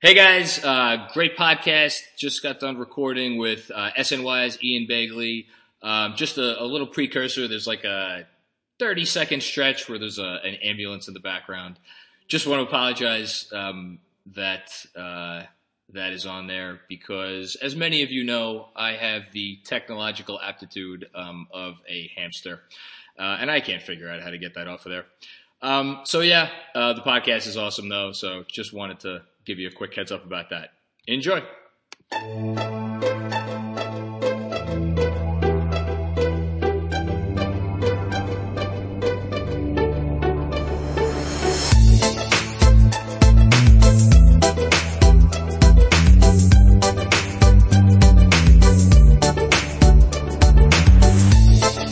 Hey 0.00 0.14
guys, 0.14 0.62
uh, 0.62 1.08
great 1.12 1.36
podcast. 1.36 2.02
Just 2.16 2.40
got 2.40 2.60
done 2.60 2.78
recording 2.78 3.36
with 3.36 3.68
uh, 3.74 3.90
SNY's 3.98 4.62
Ian 4.62 4.86
Begley. 4.86 5.46
Um, 5.82 6.14
just 6.14 6.38
a, 6.38 6.62
a, 6.62 6.66
little 6.66 6.86
precursor. 6.86 7.48
There's 7.48 7.66
like 7.66 7.82
a 7.82 8.24
30 8.78 9.04
second 9.04 9.42
stretch 9.42 9.88
where 9.88 9.98
there's 9.98 10.20
a, 10.20 10.38
an 10.44 10.54
ambulance 10.62 11.08
in 11.08 11.14
the 11.14 11.20
background. 11.20 11.80
Just 12.28 12.46
want 12.46 12.60
to 12.60 12.68
apologize 12.68 13.52
um, 13.52 13.98
that 14.36 14.70
uh, 14.94 15.42
that 15.92 16.12
is 16.12 16.26
on 16.26 16.46
there 16.46 16.78
because, 16.88 17.56
as 17.56 17.74
many 17.74 18.04
of 18.04 18.12
you 18.12 18.22
know, 18.22 18.68
I 18.76 18.92
have 18.92 19.22
the 19.32 19.58
technological 19.64 20.40
aptitude 20.40 21.08
um, 21.12 21.48
of 21.50 21.74
a 21.88 22.08
hamster, 22.14 22.62
uh, 23.18 23.38
and 23.40 23.50
I 23.50 23.58
can't 23.58 23.82
figure 23.82 24.08
out 24.08 24.22
how 24.22 24.30
to 24.30 24.38
get 24.38 24.54
that 24.54 24.68
off 24.68 24.86
of 24.86 24.92
there. 24.92 25.06
Um, 25.60 26.02
so 26.04 26.20
yeah, 26.20 26.50
uh, 26.76 26.92
the 26.92 27.00
podcast 27.00 27.48
is 27.48 27.56
awesome 27.56 27.88
though. 27.88 28.12
So 28.12 28.44
just 28.46 28.72
wanted 28.72 29.00
to 29.00 29.22
give 29.48 29.58
you 29.58 29.66
a 29.66 29.70
quick 29.70 29.94
heads 29.94 30.12
up 30.12 30.26
about 30.26 30.50
that. 30.50 30.74
Enjoy. 31.06 31.40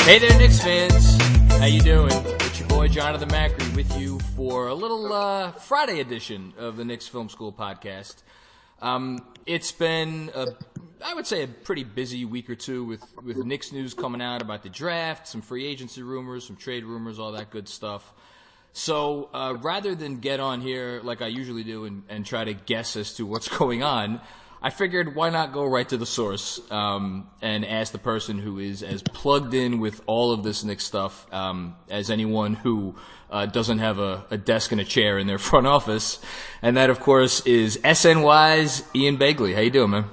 Hey 0.05 0.19
there, 0.19 0.39
Knicks 0.39 0.61
fans. 0.61 1.17
How 1.53 1.65
you 1.65 1.81
doing? 1.81 2.13
It's 2.13 2.61
your 2.61 2.69
boy 2.69 2.89
Jonathan 2.89 3.31
Macri 3.31 3.75
with 3.75 3.99
you 3.99 4.21
for 4.57 4.69
a 4.69 4.75
little 4.75 5.13
uh, 5.13 5.53
Friday 5.53 6.01
edition 6.01 6.55
of 6.57 6.79
the 6.79 6.85
Knicks 6.87 7.07
Film 7.07 7.29
School 7.29 7.53
podcast. 7.53 8.23
Um, 8.81 9.23
it's 9.45 9.71
been, 9.71 10.31
a, 10.35 10.47
I 11.05 11.13
would 11.13 11.27
say, 11.27 11.43
a 11.43 11.47
pretty 11.47 11.85
busy 11.85 12.25
week 12.25 12.49
or 12.49 12.55
two 12.55 12.83
with 12.83 13.05
with 13.23 13.37
Knicks 13.37 13.71
news 13.71 13.93
coming 13.93 14.23
out 14.23 14.41
about 14.41 14.63
the 14.63 14.71
draft, 14.71 15.29
some 15.29 15.43
free 15.43 15.67
agency 15.67 16.03
rumors, 16.03 16.47
some 16.47 16.57
trade 16.57 16.85
rumors, 16.85 17.19
all 17.19 17.33
that 17.33 17.51
good 17.51 17.69
stuff. 17.69 18.15
So 18.73 19.29
uh, 19.35 19.59
rather 19.61 19.95
than 19.95 20.21
get 20.21 20.41
on 20.41 20.63
here 20.63 21.03
like 21.05 21.21
I 21.21 21.27
usually 21.27 21.63
do 21.63 21.85
and, 21.85 22.05
and 22.09 22.25
try 22.25 22.45
to 22.45 22.55
guess 22.55 22.97
as 22.97 23.13
to 23.17 23.27
what's 23.27 23.49
going 23.59 23.83
on. 23.83 24.23
I 24.67 24.71
figured 24.71 25.15
why 25.15 25.31
not 25.31 25.53
go 25.53 25.65
right 25.65 25.89
to 25.91 25.97
the 25.97 26.07
source 26.07 26.61
um, 26.73 27.31
and 27.41 27.65
ask 27.65 27.93
the 27.93 28.01
person 28.01 28.41
who 28.41 28.59
is 28.59 28.83
as 28.83 29.01
plugged 29.01 29.55
in 29.55 29.79
with 29.79 30.03
all 30.07 30.33
of 30.33 30.43
this 30.43 30.65
Knicks 30.65 30.83
stuff 30.83 31.33
um, 31.33 31.77
as 31.89 32.11
anyone 32.11 32.55
who 32.55 32.97
uh, 33.31 33.47
doesn't 33.47 33.79
have 33.79 34.01
a, 34.01 34.25
a, 34.29 34.37
desk 34.37 34.73
and 34.73 34.81
a 34.81 34.85
chair 34.85 35.21
in 35.21 35.29
their 35.29 35.39
front 35.49 35.69
office, 35.69 36.19
and 36.63 36.77
that 36.77 36.91
of 36.91 36.99
course 36.99 37.47
is 37.47 37.79
SNY's 37.85 38.83
Ian 38.93 39.19
Begley. 39.19 39.55
How 39.55 39.61
you 39.61 39.71
doing, 39.71 39.91
man? 39.91 40.07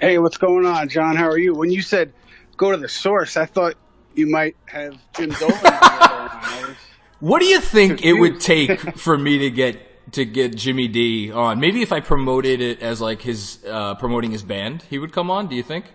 Hey, 0.00 0.18
what's 0.18 0.36
going 0.36 0.66
on, 0.66 0.88
Jon? 0.88 1.14
How 1.14 1.28
are 1.28 1.38
you? 1.38 1.54
When 1.54 1.70
you 1.70 1.80
said 1.80 2.12
go 2.56 2.72
to 2.72 2.76
the 2.76 2.88
source, 2.88 3.36
I 3.36 3.46
thought 3.46 3.76
you 4.16 4.28
might 4.28 4.56
have 4.64 4.98
Jim 5.16 5.30
Dolan. 5.30 6.76
what 7.20 7.38
do 7.38 7.46
you 7.46 7.60
think 7.60 8.04
it 8.04 8.14
would 8.14 8.40
take 8.40 8.98
for 8.98 9.16
me 9.16 9.38
to 9.38 9.50
get 9.50 9.93
to 10.12 10.24
get 10.24 10.56
Jimmy 10.56 10.88
D 10.88 11.32
on. 11.32 11.60
Maybe 11.60 11.82
if 11.82 11.92
I 11.92 12.00
promoted 12.00 12.60
it 12.60 12.82
as 12.82 13.00
like 13.00 13.22
his 13.22 13.58
uh, 13.68 13.94
promoting 13.96 14.30
his 14.30 14.42
band, 14.42 14.84
he 14.90 14.98
would 14.98 15.12
come 15.12 15.30
on. 15.30 15.48
Do 15.48 15.56
you 15.56 15.62
think? 15.62 15.86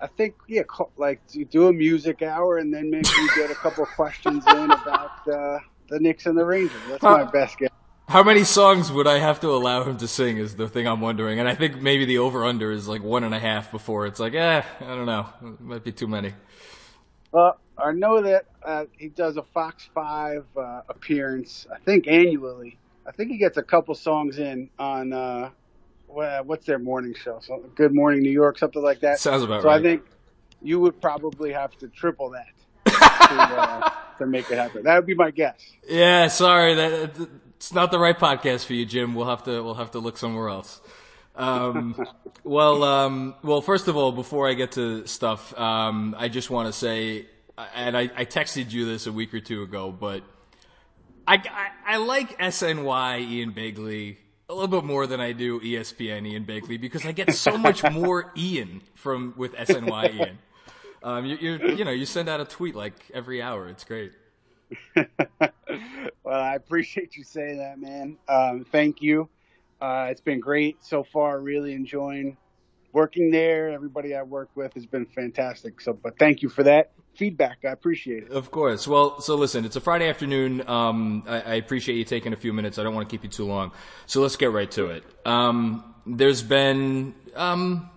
I 0.00 0.06
think 0.06 0.34
yeah, 0.48 0.62
like 0.96 1.20
do 1.50 1.68
a 1.68 1.72
music 1.72 2.22
hour 2.22 2.58
and 2.58 2.72
then 2.72 2.90
maybe 2.90 3.08
get 3.36 3.50
a 3.50 3.54
couple 3.54 3.84
questions 3.96 4.44
in 4.46 4.70
about 4.70 5.28
uh, 5.28 5.58
the 5.88 6.00
Knicks 6.00 6.26
and 6.26 6.36
the 6.36 6.44
Rangers. 6.44 6.80
That's 6.88 7.02
my 7.02 7.24
best 7.24 7.58
guess. 7.58 7.70
How 8.10 8.24
many 8.24 8.42
songs 8.42 8.90
would 8.90 9.06
I 9.06 9.18
have 9.18 9.38
to 9.40 9.50
allow 9.50 9.84
him 9.84 9.96
to 9.98 10.08
sing 10.08 10.38
is 10.38 10.56
the 10.56 10.66
thing 10.66 10.88
I'm 10.88 11.00
wondering. 11.00 11.38
And 11.38 11.48
I 11.48 11.54
think 11.54 11.80
maybe 11.80 12.06
the 12.06 12.18
over 12.18 12.44
under 12.44 12.72
is 12.72 12.88
like 12.88 13.04
one 13.04 13.22
and 13.22 13.32
a 13.32 13.38
half 13.38 13.70
before 13.70 14.04
it's 14.06 14.18
like, 14.18 14.34
eh, 14.34 14.62
I 14.80 14.84
don't 14.84 15.06
know. 15.06 15.28
It 15.40 15.60
might 15.60 15.84
be 15.84 15.92
too 15.92 16.08
many. 16.08 16.32
Well, 17.30 17.60
I 17.78 17.92
know 17.92 18.20
that 18.22 18.46
uh, 18.64 18.86
he 18.98 19.10
does 19.10 19.36
a 19.36 19.44
Fox 19.54 19.88
5 19.94 20.44
uh, 20.56 20.80
appearance, 20.88 21.68
I 21.72 21.78
think 21.78 22.08
annually. 22.08 22.78
I 23.06 23.12
think 23.12 23.30
he 23.30 23.38
gets 23.38 23.56
a 23.56 23.62
couple 23.62 23.94
songs 23.94 24.38
in 24.38 24.70
on 24.78 25.12
uh, 25.12 25.50
what's 26.06 26.66
their 26.66 26.78
morning 26.78 27.14
show? 27.14 27.40
So 27.42 27.64
Good 27.74 27.94
Morning 27.94 28.22
New 28.22 28.30
York, 28.30 28.58
something 28.58 28.82
like 28.82 29.00
that. 29.00 29.18
Sounds 29.18 29.42
about 29.42 29.62
so 29.62 29.68
right. 29.68 29.76
So 29.76 29.80
I 29.80 29.82
think 29.82 30.02
you 30.62 30.80
would 30.80 31.00
probably 31.00 31.52
have 31.52 31.76
to 31.78 31.88
triple 31.88 32.30
that 32.30 32.46
to, 32.86 32.94
uh, 32.94 33.90
to 34.18 34.26
make 34.26 34.50
it 34.50 34.58
happen. 34.58 34.82
That 34.84 34.96
would 34.96 35.06
be 35.06 35.14
my 35.14 35.30
guess. 35.30 35.60
Yeah, 35.88 36.28
sorry 36.28 36.74
that 36.74 37.28
it's 37.56 37.72
not 37.72 37.90
the 37.90 37.98
right 37.98 38.18
podcast 38.18 38.64
for 38.64 38.74
you, 38.74 38.86
Jim. 38.86 39.14
We'll 39.14 39.28
have 39.28 39.44
to 39.44 39.62
we'll 39.62 39.74
have 39.74 39.92
to 39.92 39.98
look 39.98 40.16
somewhere 40.16 40.48
else. 40.48 40.80
Um, 41.36 42.06
well, 42.44 42.82
um, 42.82 43.34
well, 43.42 43.60
first 43.60 43.88
of 43.88 43.96
all, 43.96 44.12
before 44.12 44.48
I 44.48 44.54
get 44.54 44.72
to 44.72 45.06
stuff, 45.06 45.58
um, 45.58 46.14
I 46.18 46.28
just 46.28 46.50
want 46.50 46.68
to 46.68 46.72
say, 46.72 47.26
and 47.74 47.96
I, 47.96 48.10
I 48.16 48.24
texted 48.24 48.72
you 48.72 48.84
this 48.84 49.06
a 49.06 49.12
week 49.12 49.32
or 49.34 49.40
two 49.40 49.62
ago, 49.62 49.90
but 49.90 50.22
I, 51.30 51.34
I, 51.34 51.94
I 51.94 51.96
like 51.98 52.36
SNY 52.40 53.20
Ian 53.20 53.52
Begley 53.52 54.16
a 54.48 54.52
little 54.52 54.66
bit 54.66 54.82
more 54.82 55.06
than 55.06 55.20
I 55.20 55.30
do 55.30 55.60
ESPN 55.60 56.26
Ian 56.26 56.44
Begley 56.44 56.80
because 56.80 57.06
I 57.06 57.12
get 57.12 57.32
so 57.34 57.56
much 57.56 57.88
more 57.92 58.32
Ian 58.36 58.82
from 58.96 59.34
with 59.36 59.54
SNY 59.54 60.14
Ian. 60.14 60.38
Um, 61.04 61.26
you, 61.26 61.36
you, 61.36 61.68
you 61.76 61.84
know, 61.84 61.92
you 61.92 62.04
send 62.04 62.28
out 62.28 62.40
a 62.40 62.44
tweet 62.44 62.74
like 62.74 62.94
every 63.14 63.40
hour. 63.40 63.68
It's 63.68 63.84
great. 63.84 64.10
well, 64.96 65.06
I 66.24 66.56
appreciate 66.56 67.14
you 67.14 67.22
saying 67.22 67.58
that, 67.58 67.78
man. 67.78 68.16
Um, 68.28 68.64
thank 68.64 69.00
you. 69.00 69.28
Uh, 69.80 70.08
it's 70.10 70.20
been 70.20 70.40
great 70.40 70.84
so 70.84 71.04
far. 71.04 71.38
Really 71.40 71.74
enjoying 71.74 72.36
working 72.92 73.30
there. 73.30 73.70
Everybody 73.70 74.14
I 74.14 74.22
work 74.22 74.50
with 74.54 74.74
has 74.74 74.86
been 74.86 75.06
fantastic. 75.06 75.80
So, 75.80 75.92
but 75.92 76.18
thank 76.18 76.42
you 76.42 76.48
for 76.48 76.62
that 76.64 76.92
feedback. 77.14 77.58
I 77.64 77.68
appreciate 77.68 78.24
it. 78.24 78.30
Of 78.30 78.50
course. 78.50 78.86
Well, 78.86 79.20
so 79.20 79.34
listen, 79.34 79.64
it's 79.64 79.76
a 79.76 79.80
Friday 79.80 80.08
afternoon. 80.08 80.66
Um, 80.68 81.24
I, 81.26 81.40
I, 81.40 81.54
appreciate 81.54 81.96
you 81.96 82.04
taking 82.04 82.32
a 82.32 82.36
few 82.36 82.52
minutes. 82.52 82.78
I 82.78 82.82
don't 82.82 82.94
want 82.94 83.08
to 83.08 83.12
keep 83.12 83.24
you 83.24 83.30
too 83.30 83.44
long. 83.44 83.72
So 84.06 84.20
let's 84.20 84.36
get 84.36 84.52
right 84.52 84.70
to 84.72 84.86
it. 84.86 85.04
Um, 85.26 85.94
there's 86.06 86.42
been, 86.42 87.14
um, 87.36 87.90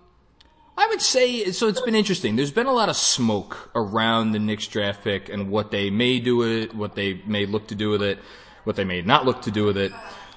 I 0.77 0.87
would 0.87 1.01
say, 1.01 1.51
so 1.51 1.67
it's 1.67 1.81
been 1.81 1.95
interesting. 1.95 2.35
There's 2.35 2.51
been 2.51 2.67
a 2.67 2.73
lot 2.73 2.89
of 2.89 2.95
smoke 2.95 3.71
around 3.75 4.31
the 4.31 4.39
Knicks 4.39 4.67
draft 4.67 5.03
pick 5.03 5.29
and 5.29 5.49
what 5.49 5.71
they 5.71 5.89
may 5.89 6.19
do 6.19 6.37
with 6.37 6.49
it, 6.49 6.75
what 6.75 6.95
they 6.95 7.21
may 7.25 7.45
look 7.45 7.67
to 7.67 7.75
do 7.75 7.89
with 7.89 8.01
it, 8.01 8.19
what 8.63 8.75
they 8.75 8.83
may 8.83 9.01
not 9.01 9.25
look 9.25 9.43
to 9.43 9.51
do 9.51 9.65
with 9.65 9.77
it. 9.77 9.93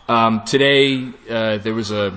Um, 0.08 0.44
today, 0.44 1.10
uh, 1.28 1.58
there 1.58 1.74
was 1.74 1.90
a 1.90 2.16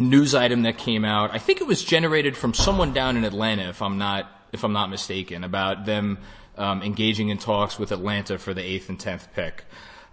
news 0.00 0.34
item 0.34 0.62
that 0.62 0.78
came 0.78 1.04
out. 1.04 1.32
I 1.32 1.38
think 1.38 1.60
it 1.60 1.66
was 1.66 1.84
generated 1.84 2.36
from 2.36 2.54
someone 2.54 2.92
down 2.92 3.16
in 3.16 3.24
Atlanta, 3.24 3.68
if 3.68 3.82
I'm 3.82 3.98
not 3.98 4.30
if 4.52 4.64
I'm 4.64 4.72
not 4.72 4.90
mistaken, 4.90 5.44
about 5.44 5.84
them 5.84 6.18
um, 6.56 6.82
engaging 6.82 7.28
in 7.28 7.38
talks 7.38 7.78
with 7.78 7.92
Atlanta 7.92 8.38
for 8.38 8.52
the 8.52 8.62
eighth 8.62 8.88
and 8.88 8.98
tenth 8.98 9.28
pick. 9.34 9.64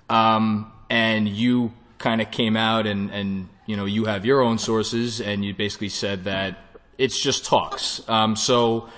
Um, 0.09 0.71
and 0.89 1.27
you 1.27 1.73
kind 1.97 2.21
of 2.21 2.29
came 2.31 2.55
out 2.55 2.85
and, 2.85 3.09
and 3.11 3.49
you 3.65 3.75
know 3.75 3.85
you 3.85 4.05
have 4.05 4.25
your 4.25 4.41
own 4.41 4.57
sources, 4.57 5.19
and 5.19 5.43
you 5.43 5.53
basically 5.53 5.89
said 5.89 6.25
that 6.25 6.57
it's 6.97 7.19
just 7.19 7.45
talks. 7.45 8.07
Um, 8.07 8.35
so, 8.35 8.89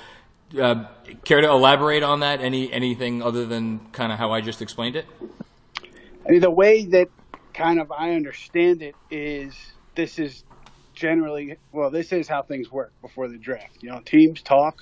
uh, 0.60 0.86
care 1.24 1.42
to 1.42 1.50
elaborate 1.50 2.04
on 2.04 2.20
that? 2.20 2.42
Any 2.42 2.72
anything 2.72 3.24
other 3.24 3.46
than 3.46 3.80
kind 3.92 4.12
of 4.12 4.20
how 4.20 4.32
I 4.32 4.42
just 4.42 4.62
explained 4.62 4.96
it? 4.96 5.06
I 6.28 6.32
mean, 6.32 6.42
the 6.42 6.52
way 6.52 6.86
that 6.86 7.10
kind 7.54 7.80
of 7.80 7.92
I 7.92 8.12
understand 8.12 8.84
it 8.84 8.96
is 9.10 9.56
this 9.96 10.20
is 10.20 10.44
generally 11.00 11.58
well, 11.72 11.92
this 11.92 12.12
is 12.12 12.28
how 12.28 12.44
things 12.44 12.72
work 12.72 12.94
before 13.02 13.30
the 13.30 13.40
draft. 13.40 13.78
You 13.82 13.92
know, 13.92 14.02
teams 14.06 14.42
talk 14.44 14.76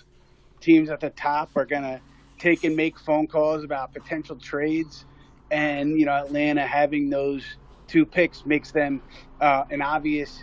teams 0.62 0.90
at 0.90 1.00
the 1.00 1.10
top 1.12 1.52
are 1.56 1.66
going 1.66 1.84
to 1.84 2.02
take 2.40 2.64
and 2.64 2.76
make 2.76 3.00
phone 3.00 3.28
calls 3.28 3.64
about 3.64 3.94
potential 3.94 4.38
trades. 4.42 5.06
And, 5.50 5.92
you 6.00 6.06
know, 6.06 6.14
Atlanta 6.14 6.66
having 6.68 7.10
those 7.10 7.46
two 7.90 8.06
picks 8.06 8.44
makes 8.46 8.72
them 8.72 9.02
uh, 9.42 9.64
an 9.70 9.82
obvious 9.82 10.38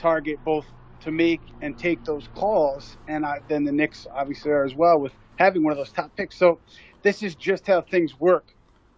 target 0.00 0.40
both 0.44 0.66
to 1.02 1.12
make 1.12 1.42
and 1.60 1.78
take 1.78 2.04
those 2.04 2.26
calls. 2.34 2.96
And 3.06 3.24
uh, 3.24 3.34
then 3.48 3.64
the 3.64 3.72
Knicks 3.72 4.06
obviously 4.14 4.50
are 4.50 4.64
as 4.64 4.74
well 4.76 5.00
with 5.00 5.12
having 5.38 5.62
one 5.62 5.72
of 5.72 5.78
those 5.78 5.92
top 5.92 6.12
picks. 6.16 6.38
So 6.38 6.60
this 7.04 7.22
is 7.22 7.36
just 7.36 7.66
how 7.66 7.82
things 7.82 8.12
work 8.18 8.48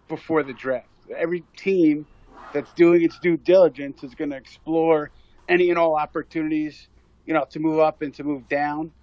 before 0.09 0.43
the 0.43 0.53
draft. 0.53 0.87
Every 1.15 1.45
team 1.57 2.07
that's 2.53 2.73
doing 2.73 3.03
its 3.03 3.19
due 3.21 3.37
diligence 3.37 4.03
is 4.03 4.15
going 4.15 4.31
to 4.31 4.37
explore 4.37 5.11
any 5.51 5.71
and 5.71 5.79
all 5.79 5.97
opportunities, 5.97 6.89
you 7.25 7.35
know, 7.35 7.45
to 7.51 7.59
move 7.59 7.81
up 7.81 8.03
and 8.03 8.15
to 8.15 8.25
move 8.25 8.49
down. 8.49 8.93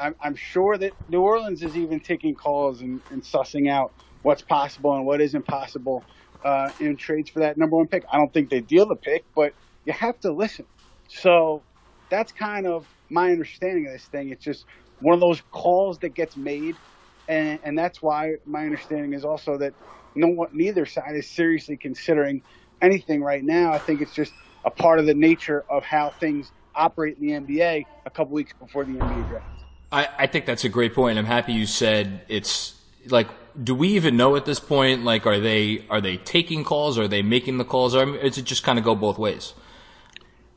I'm, 0.00 0.16
I'm 0.22 0.36
sure 0.36 0.78
that 0.78 0.94
New 1.08 1.22
Orleans 1.22 1.62
is 1.62 1.76
even 1.78 2.00
taking 2.00 2.36
calls 2.36 2.82
and, 2.82 3.02
and 3.10 3.22
sussing 3.22 3.70
out 3.70 3.94
what's 4.22 4.42
possible 4.42 4.94
and 4.96 5.06
what 5.06 5.22
isn't 5.22 5.46
possible 5.46 6.06
uh, 6.44 6.70
in 6.80 6.98
trades 6.98 7.30
for 7.30 7.40
that 7.40 7.58
number 7.58 7.76
one 7.78 7.88
pick. 7.88 8.04
I 8.12 8.18
don't 8.18 8.34
think 8.34 8.50
they 8.50 8.62
deal 8.62 8.88
the 8.88 8.96
pick, 8.96 9.26
but 9.36 9.54
you 9.86 9.94
have 9.94 10.20
to 10.22 10.32
listen. 10.34 10.66
So 11.08 11.66
that's 12.10 12.32
kind 12.32 12.66
of 12.66 12.88
my 13.10 13.32
understanding 13.32 13.86
of 13.88 13.94
this 13.94 14.06
thing. 14.08 14.30
It's 14.30 14.44
just 14.44 14.66
one 15.00 15.14
of 15.14 15.20
those 15.20 15.42
calls 15.52 16.00
that 16.00 16.10
gets 16.10 16.36
made, 16.38 16.80
and, 17.28 17.60
and 17.64 17.78
that's 17.78 18.02
why 18.02 18.34
my 18.46 18.64
understanding 18.64 19.14
is 19.14 19.24
also 19.26 19.58
that 19.60 19.74
no 20.16 20.28
one, 20.28 20.50
neither 20.54 20.86
side 20.86 21.16
is 21.16 21.30
seriously 21.30 21.78
considering 21.78 22.44
anything 22.82 23.22
right 23.22 23.44
now. 23.44 23.74
I 23.74 23.80
think 23.80 24.02
it's 24.02 24.14
just 24.14 24.34
a 24.68 24.70
part 24.70 24.98
of 24.98 25.06
the 25.06 25.14
nature 25.14 25.64
of 25.70 25.82
how 25.82 26.10
things 26.20 26.52
operate 26.74 27.16
in 27.18 27.26
the 27.26 27.32
NBA 27.32 27.86
a 28.04 28.10
couple 28.10 28.34
weeks 28.34 28.52
before 28.60 28.84
the 28.84 28.92
NBA 28.92 29.26
draft. 29.26 29.46
I, 29.90 30.08
I 30.18 30.26
think 30.26 30.44
that's 30.44 30.64
a 30.64 30.68
great 30.68 30.94
point. 30.94 31.18
I'm 31.18 31.24
happy 31.24 31.54
you 31.54 31.64
said 31.64 32.20
it's 32.28 32.74
like, 33.08 33.28
do 33.64 33.74
we 33.74 33.88
even 33.88 34.18
know 34.18 34.36
at 34.36 34.44
this 34.44 34.60
point? 34.60 35.04
Like, 35.04 35.26
are 35.26 35.40
they 35.40 35.86
are 35.88 36.02
they 36.02 36.18
taking 36.18 36.64
calls? 36.64 36.98
Are 36.98 37.08
they 37.08 37.22
making 37.22 37.56
the 37.56 37.64
calls? 37.64 37.94
Or 37.94 38.14
is 38.16 38.36
it 38.36 38.42
just 38.42 38.62
kind 38.62 38.78
of 38.78 38.84
go 38.84 38.94
both 38.94 39.18
ways? 39.18 39.54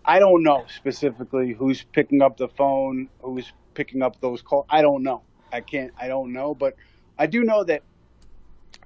I 0.03 0.19
don't 0.19 0.43
know 0.43 0.65
specifically 0.75 1.53
who's 1.53 1.81
picking 1.81 2.21
up 2.21 2.35
the 2.35 2.49
phone, 2.49 3.07
who's 3.21 3.53
picking 3.75 4.01
up 4.01 4.19
those 4.19 4.41
calls. 4.41 4.65
I 4.69 4.81
don't 4.81 5.03
know. 5.03 5.21
I 5.53 5.61
can't. 5.61 5.93
I 5.97 6.09
don't 6.09 6.33
know, 6.33 6.53
but 6.53 6.75
I 7.17 7.27
do 7.27 7.45
know 7.45 7.63
that 7.63 7.83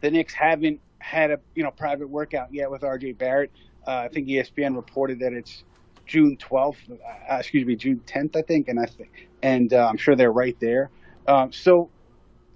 the 0.02 0.12
Knicks 0.12 0.36
haven't 0.36 0.82
had 1.00 1.32
a 1.32 1.40
you 1.56 1.64
know 1.64 1.72
private 1.72 2.10
workout 2.10 2.54
yet 2.54 2.70
with 2.70 2.84
RJ 2.84 3.18
Barrett. 3.18 3.52
Uh, 3.88 3.92
I 3.92 4.08
think 4.08 4.28
ESPN 4.28 4.76
reported 4.76 5.20
that 5.20 5.34
it's 5.34 5.64
June 6.06 6.38
12th, 6.38 6.76
uh, 6.92 7.36
excuse 7.36 7.66
me, 7.66 7.76
June 7.76 8.02
10th, 8.06 8.36
I 8.36 8.42
think, 8.42 8.68
and 8.68 8.80
I 8.80 8.86
think, 8.86 9.30
and 9.42 9.74
uh, 9.74 9.88
I'm 9.88 9.98
sure 9.98 10.16
they're 10.16 10.32
right 10.32 10.58
there. 10.60 10.90
Um, 11.28 11.52
so 11.52 11.90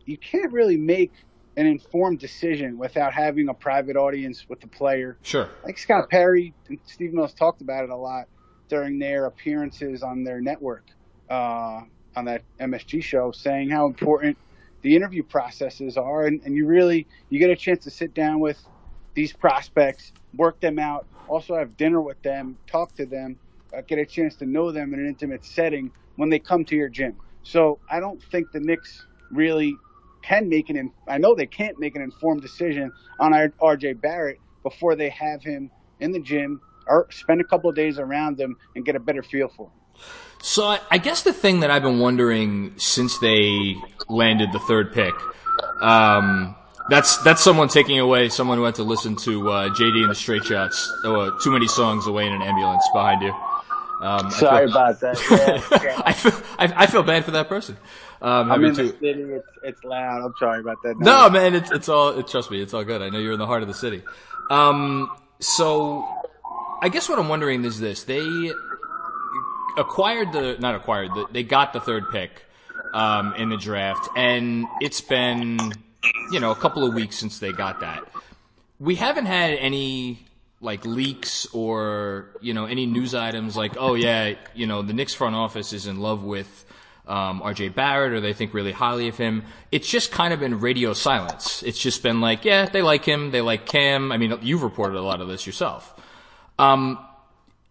you 0.06 0.18
can't 0.18 0.52
really 0.52 0.78
make 0.78 1.12
an 1.58 1.66
informed 1.66 2.20
decision 2.20 2.78
without 2.78 3.14
having 3.14 3.50
a 3.50 3.54
private 3.54 3.96
audience 3.96 4.48
with 4.48 4.62
the 4.62 4.68
player. 4.68 5.18
Sure. 5.24 5.50
Like 5.66 5.78
Scott 5.78 6.10
Perry 6.10 6.54
and 6.68 6.80
Steve 6.86 7.14
Mills 7.14 7.34
talked 7.34 7.62
about 7.62 7.84
it 7.84 7.90
a 7.90 7.96
lot 7.96 8.28
during 8.70 9.00
their 9.00 9.26
appearances 9.26 10.04
on 10.04 10.24
their 10.24 10.40
network, 10.40 10.86
uh, 11.30 11.82
on 12.16 12.26
that 12.26 12.44
MSG 12.60 13.04
show, 13.04 13.32
saying 13.32 13.70
how 13.70 13.88
important 13.88 14.38
the 14.82 14.96
interview 14.96 15.24
processes 15.24 15.98
are, 15.98 16.26
and, 16.26 16.42
and 16.46 16.56
you 16.56 16.66
really 16.66 17.08
you 17.30 17.40
get 17.40 17.50
a 17.50 17.56
chance 17.56 17.84
to 17.84 17.90
sit 17.90 18.14
down 18.14 18.40
with 18.40 18.58
these 19.14 19.34
prospects, 19.34 20.14
work 20.36 20.60
them 20.60 20.80
out, 20.80 21.06
also 21.28 21.56
have 21.56 21.78
dinner 21.78 22.02
with 22.02 22.22
them, 22.22 22.58
talk 22.68 22.96
to 22.96 23.06
them, 23.06 23.38
uh, 23.76 23.82
get 23.82 24.00
a 24.00 24.06
chance 24.06 24.36
to 24.38 24.46
know 24.46 24.72
them 24.72 24.94
in 24.94 25.00
an 25.00 25.08
intimate 25.08 25.46
setting 25.46 25.92
when 26.16 26.30
they 26.30 26.40
come 26.40 26.66
to 26.66 26.76
your 26.76 26.90
gym. 26.90 27.16
So 27.44 27.80
I 27.90 28.00
don't 28.00 28.22
think 28.22 28.52
the 28.52 28.60
Knicks 28.60 29.06
really 29.32 29.76
can 30.22 30.50
make 30.50 30.70
an. 30.70 30.92
I 31.08 31.18
know 31.18 31.36
they 31.36 31.46
can't 31.46 31.80
make 31.80 31.96
an 31.96 32.02
informed 32.02 32.42
decision 32.42 32.92
on 33.20 33.32
RJ 33.32 34.02
Barrett 34.02 34.40
before 34.64 34.96
they 34.96 35.10
have 35.10 35.42
him 35.42 35.72
in 36.00 36.12
the 36.12 36.20
gym 36.20 36.62
or 36.88 37.08
spend 37.12 37.40
a 37.40 37.44
couple 37.44 37.70
of 37.70 37.76
days 37.76 38.00
around 38.00 38.40
him 38.40 38.58
and 38.76 38.84
get 38.84 38.96
a 38.96 39.00
better 39.00 39.24
feel 39.24 39.48
for 39.48 39.68
him. 39.68 40.02
So 40.42 40.66
I, 40.66 40.80
I 40.90 40.98
guess 40.98 41.24
the 41.24 41.34
thing 41.34 41.60
that 41.62 41.72
I've 41.72 41.84
been 41.84 42.00
wondering 42.00 42.74
since 42.78 43.18
they 43.20 43.76
landed 44.08 44.52
the 44.52 44.60
third 44.60 44.94
pick, 44.94 45.14
um, 45.82 46.56
that's 46.90 47.18
that's 47.24 47.42
someone 47.44 47.68
taking 47.68 48.00
away 48.00 48.30
someone 48.30 48.58
who 48.58 48.64
had 48.64 48.76
to 48.76 48.84
listen 48.84 49.16
to 49.18 49.50
uh, 49.50 49.70
JD 49.70 50.02
and 50.02 50.12
the 50.12 50.16
Straight 50.16 50.44
Shots. 50.46 50.92
Oh, 51.04 51.22
uh, 51.22 51.32
too 51.44 51.52
many 51.52 51.68
songs 51.68 52.08
away 52.08 52.26
in 52.26 52.34
an 52.34 52.42
ambulance 52.42 52.88
behind 52.94 53.22
you. 53.22 53.34
Um, 54.02 54.32
Sorry 54.32 54.68
feel, 54.68 54.78
about 54.78 55.00
that. 55.02 55.20
Yeah, 55.72 55.84
yeah. 55.84 56.02
I 56.06 56.14
feel 56.14 56.32
I, 56.58 56.84
I, 56.84 56.88
feel 56.88 57.04
bad 57.04 57.26
for 57.26 57.32
that 57.32 57.50
person. 57.50 57.78
Um, 58.22 58.50
I'm 58.50 58.64
in 58.64 58.74
the 58.74 58.88
city. 58.88 59.08
It's, 59.08 59.48
it's 59.62 59.84
loud. 59.84 60.24
I'm 60.24 60.34
sorry 60.40 60.62
about 60.62 60.82
that. 60.84 60.98
No, 61.00 61.28
no 61.28 61.30
man, 61.30 61.54
it's 61.54 61.70
it's 61.72 61.90
all. 61.90 62.18
It, 62.18 62.28
trust 62.28 62.50
me, 62.50 62.62
it's 62.62 62.74
all 62.74 62.86
good. 62.86 63.02
I 63.02 63.10
know 63.10 63.20
you're 63.20 63.34
in 63.34 63.40
the 63.40 63.48
heart 63.48 63.62
of 63.62 63.68
the 63.68 63.74
city. 63.74 64.02
Um, 64.50 65.12
so 65.40 66.08
I 66.82 66.90
guess 66.90 67.10
what 67.10 67.20
I'm 67.20 67.28
wondering 67.28 67.66
is 67.66 67.80
this: 67.80 68.04
they 68.06 68.52
acquired 69.78 70.32
the 70.32 70.58
not 70.60 70.76
acquired 70.76 71.14
the, 71.14 71.28
they 71.32 71.44
got 71.44 71.74
the 71.74 71.82
third 71.82 72.10
pick 72.10 72.46
um, 72.94 73.34
in 73.36 73.50
the 73.50 73.58
draft, 73.58 74.08
and 74.16 74.66
it's 74.80 75.02
been 75.02 75.60
you 76.32 76.40
know 76.40 76.52
a 76.52 76.56
couple 76.56 76.84
of 76.86 76.94
weeks 76.94 77.18
since 77.18 77.40
they 77.40 77.52
got 77.52 77.82
that. 77.82 78.04
We 78.80 78.96
haven't 78.96 79.26
had 79.26 79.52
any 79.54 80.26
like 80.62 80.86
leaks 80.86 81.48
or 81.54 82.32
you 82.42 82.54
know 82.54 82.66
any 82.66 82.86
news 82.86 83.16
items 83.16 83.56
like 83.56 83.74
oh 83.78 83.94
yeah 83.94 84.34
you 84.54 84.68
know 84.68 84.82
the 84.82 84.94
Knicks 84.94 85.14
front 85.14 85.36
office 85.36 85.74
is 85.74 85.88
in 85.88 86.00
love 86.00 86.24
with 86.24 86.66
um, 87.08 87.42
RJ 87.42 87.74
Barrett 87.74 88.14
or 88.14 88.20
they 88.20 88.34
think 88.34 88.54
really 88.54 88.72
highly 88.72 89.08
of 89.08 89.18
him. 89.18 89.44
It's 89.72 89.90
just 89.90 90.12
kind 90.12 90.32
of 90.32 90.40
been 90.40 90.60
radio 90.60 90.94
silence. 90.94 91.64
It's 91.64 91.80
just 91.80 92.04
been 92.04 92.22
like 92.22 92.46
yeah 92.46 92.66
they 92.66 92.82
like 92.82 93.06
him 93.06 93.32
they 93.32 93.42
like 93.42 93.66
Cam. 93.66 94.12
I 94.12 94.18
mean 94.18 94.38
you've 94.42 94.64
reported 94.64 94.98
a 94.98 95.02
lot 95.02 95.22
of 95.22 95.28
this 95.28 95.46
yourself. 95.46 95.94
Um, 96.58 97.00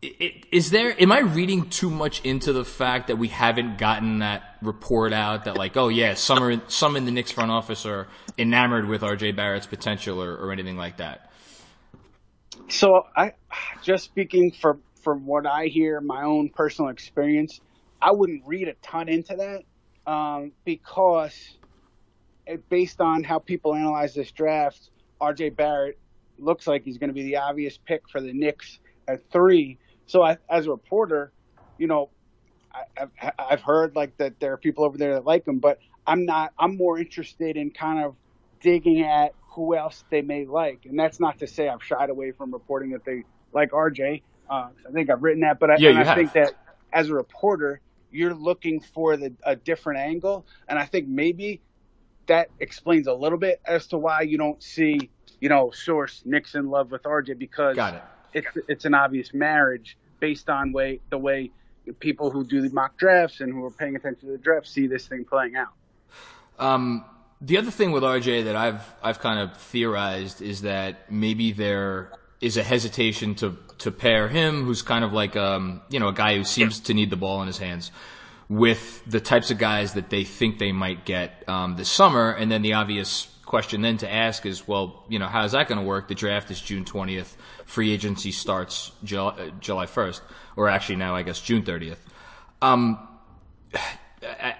is 0.01 0.71
there 0.71 1.01
am 1.01 1.11
i 1.11 1.19
reading 1.19 1.69
too 1.69 1.91
much 1.91 2.21
into 2.25 2.53
the 2.53 2.65
fact 2.65 3.09
that 3.09 3.17
we 3.17 3.29
haven't 3.29 3.79
gotten 3.79 4.21
that 4.21 4.57
report 4.63 5.13
out 5.13 5.45
that 5.45 5.57
like 5.57 5.77
oh 5.77 5.89
yeah 5.89 6.15
some 6.15 6.43
are 6.43 6.61
some 6.69 6.95
in 6.95 7.05
the 7.05 7.11
Knicks 7.11 7.33
front 7.33 7.51
office 7.51 7.85
are 7.85 8.07
enamored 8.37 8.87
with 8.87 9.03
RJ 9.03 9.35
Barrett's 9.35 9.67
potential 9.67 10.23
or, 10.23 10.37
or 10.37 10.53
anything 10.53 10.77
like 10.77 10.99
that? 10.99 11.31
So 12.69 13.07
i 13.17 13.33
just 13.83 14.05
speaking 14.05 14.53
from 14.53 14.83
from 15.03 15.27
what 15.27 15.47
i 15.47 15.67
hear 15.67 16.01
my 16.01 16.23
own 16.23 16.51
personal 16.51 16.91
experience 16.91 17.61
i 18.01 18.13
wouldn't 18.13 18.43
read 18.47 18.69
a 18.69 18.75
ton 18.75 19.09
into 19.09 19.35
that 19.35 19.63
um, 20.11 20.53
because 20.65 21.57
it, 22.47 22.69
based 22.69 23.01
on 23.01 23.25
how 23.25 23.41
people 23.41 23.75
analyze 23.75 24.15
this 24.15 24.31
draft 24.31 24.91
RJ 25.21 25.57
Barrett 25.57 25.99
looks 26.39 26.69
like 26.69 26.85
he's 26.85 26.99
going 26.99 27.09
to 27.09 27.15
be 27.15 27.25
the 27.25 27.37
obvious 27.37 27.79
pick 27.85 28.09
for 28.09 28.21
the 28.21 28.33
Knicks 28.33 28.79
at 29.09 29.29
three 29.31 29.79
so 30.09 30.23
I, 30.23 30.39
as 30.49 30.67
a 30.67 30.71
reporter, 30.71 31.33
you 31.77 31.87
know, 31.87 32.09
I, 32.75 32.83
have 32.95 33.11
I've 33.39 33.61
heard 33.61 33.95
like 33.95 34.17
that 34.17 34.41
there 34.41 34.53
are 34.55 34.57
people 34.57 34.85
over 34.85 34.99
there 34.99 35.15
that 35.15 35.25
like 35.25 35.47
him, 35.47 35.59
but 35.59 35.79
I'm 36.07 36.25
not. 36.25 36.53
I'm 36.59 36.77
more 36.77 36.99
interested 36.99 37.57
in 37.57 37.71
kind 37.71 38.05
of 38.05 38.17
digging 38.61 39.03
at 39.03 39.35
who 39.51 39.77
else 39.77 40.05
they 40.11 40.23
may 40.23 40.47
like, 40.47 40.87
and 40.87 40.99
that's 40.99 41.21
not 41.21 41.39
to 41.41 41.47
say 41.47 41.69
I've 41.69 41.85
shied 41.85 42.11
away 42.11 42.33
from 42.33 42.53
reporting 42.53 42.91
that 42.91 43.05
they 43.05 43.25
like 43.53 43.71
RJ. 43.71 44.23
Uh, 44.49 44.69
I 44.89 44.93
think 44.93 45.11
I've 45.11 45.23
written 45.23 45.43
that, 45.43 45.61
but 45.61 45.71
I, 45.71 45.77
yeah, 45.77 46.01
I 46.01 46.15
think 46.15 46.33
that 46.33 46.55
as 46.91 47.11
a 47.11 47.15
reporter, 47.15 47.81
you're 48.11 48.35
looking 48.35 48.81
for 48.81 49.19
the, 49.19 49.35
a 49.43 49.57
different 49.57 50.01
angle, 50.01 50.47
and 50.69 50.79
I 50.79 50.87
think 50.87 51.07
maybe 51.07 51.61
that 52.27 52.49
explains 52.61 53.07
a 53.07 53.13
little 53.13 53.39
bit 53.39 53.61
as 53.67 53.89
to 53.89 53.99
why 53.99 54.23
you 54.23 54.39
don't 54.39 54.63
see, 54.63 55.11
you 55.41 55.51
know, 55.51 55.71
source 55.71 56.23
Knicks 56.25 56.55
in 56.55 56.71
love 56.71 56.91
with 56.91 57.03
RJ 57.03 57.39
because 57.39 57.77
Got 57.77 57.95
it 57.95 58.03
it's 58.33 58.49
it's 58.69 58.85
an 58.85 58.95
obvious 58.95 59.33
marriage 59.35 59.97
based 60.21 60.49
on 60.49 60.73
way 60.73 61.01
the 61.11 61.19
way 61.19 61.51
people 62.01 62.31
who 62.31 62.45
do 62.45 62.61
the 62.61 62.71
mock 62.71 62.97
drafts 62.97 63.41
and 63.41 63.53
who 63.53 63.65
are 63.65 63.71
paying 63.71 63.97
attention 63.97 64.29
to 64.29 64.33
the 64.33 64.39
draft 64.39 64.67
see 64.67 64.87
this 64.87 65.07
thing 65.07 65.25
playing 65.25 65.57
out. 65.57 65.73
Um, 66.59 67.05
the 67.41 67.57
other 67.57 67.71
thing 67.71 67.93
with 67.93 68.03
RJ 68.03 68.45
that 68.45 68.57
I've 68.57 68.83
I've 69.03 69.21
kind 69.21 69.41
of 69.41 69.57
theorized 69.57 70.43
is 70.43 70.63
that 70.63 71.11
maybe 71.11 71.53
there 71.53 72.13
is 72.41 72.57
a 72.57 72.63
hesitation 72.63 73.35
to 73.37 73.57
to 73.79 73.91
pair 73.91 74.29
him, 74.29 74.65
who's 74.65 74.83
kind 74.83 75.05
of 75.05 75.13
like 75.13 75.37
um, 75.37 75.83
you 75.89 76.01
know 76.01 76.09
a 76.09 76.13
guy 76.13 76.37
who 76.37 76.45
seems 76.45 76.81
to 76.81 76.95
need 76.95 77.11
the 77.11 77.17
ball 77.17 77.41
in 77.43 77.47
his 77.47 77.59
hands, 77.59 77.91
with 78.49 79.03
the 79.07 79.21
types 79.21 79.51
of 79.51 79.59
guys 79.59 79.95
that 79.95 80.11
they 80.11 80.25
think 80.25 80.59
they 80.59 80.73
might 80.73 81.05
get 81.05 81.45
um, 81.49 81.77
this 81.77 81.89
summer, 81.89 82.31
and 82.31 82.51
then 82.51 82.63
the 82.63 82.73
obvious 82.73 83.29
question 83.49 83.81
then 83.81 83.97
to 83.97 84.13
ask 84.13 84.47
is, 84.47 84.69
well, 84.69 85.05
you 85.09 85.19
know, 85.19 85.27
how 85.27 85.45
is 85.45 85.53
that 85.53 85.69
going 85.69 85.81
to 85.81 85.87
work? 85.87 86.07
The 86.07 86.15
draft 86.15 86.51
is 86.51 86.61
June 86.61 86.85
20th. 86.85 87.35
Free 87.65 87.93
agency 87.93 88.31
starts 88.31 88.93
July, 89.03 89.31
uh, 89.31 89.51
July 89.59 89.87
1st, 89.87 90.21
or 90.55 90.69
actually 90.69 90.97
now 90.97 91.17
I 91.17 91.23
guess 91.23 91.41
June 91.41 91.63
30th. 91.63 91.97
Um, 92.61 92.99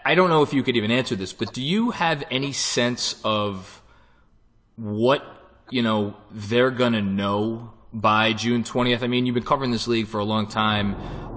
I 0.05 0.15
don't 0.15 0.31
know 0.31 0.43
if 0.43 0.53
you 0.53 0.63
could 0.63 0.77
even 0.77 0.91
answer 0.91 1.17
this, 1.17 1.33
but 1.33 1.53
do 1.53 1.63
you 1.63 1.91
have 1.91 2.25
any 2.31 2.53
sense 2.53 3.21
of 3.25 3.83
what, 4.77 5.25
you 5.71 5.83
know, 5.83 6.17
they're 6.31 6.71
going 6.71 6.95
to 6.95 7.03
know 7.03 7.73
by 7.93 8.33
June 8.33 8.65
20th? 8.65 9.03
I 9.03 9.07
mean, 9.07 9.27
you've 9.27 9.35
been 9.35 9.45
covering 9.45 9.71
this 9.71 9.87
league 9.87 10.07
for 10.07 10.19
a 10.19 10.25
long 10.25 10.47
time. 10.47 10.97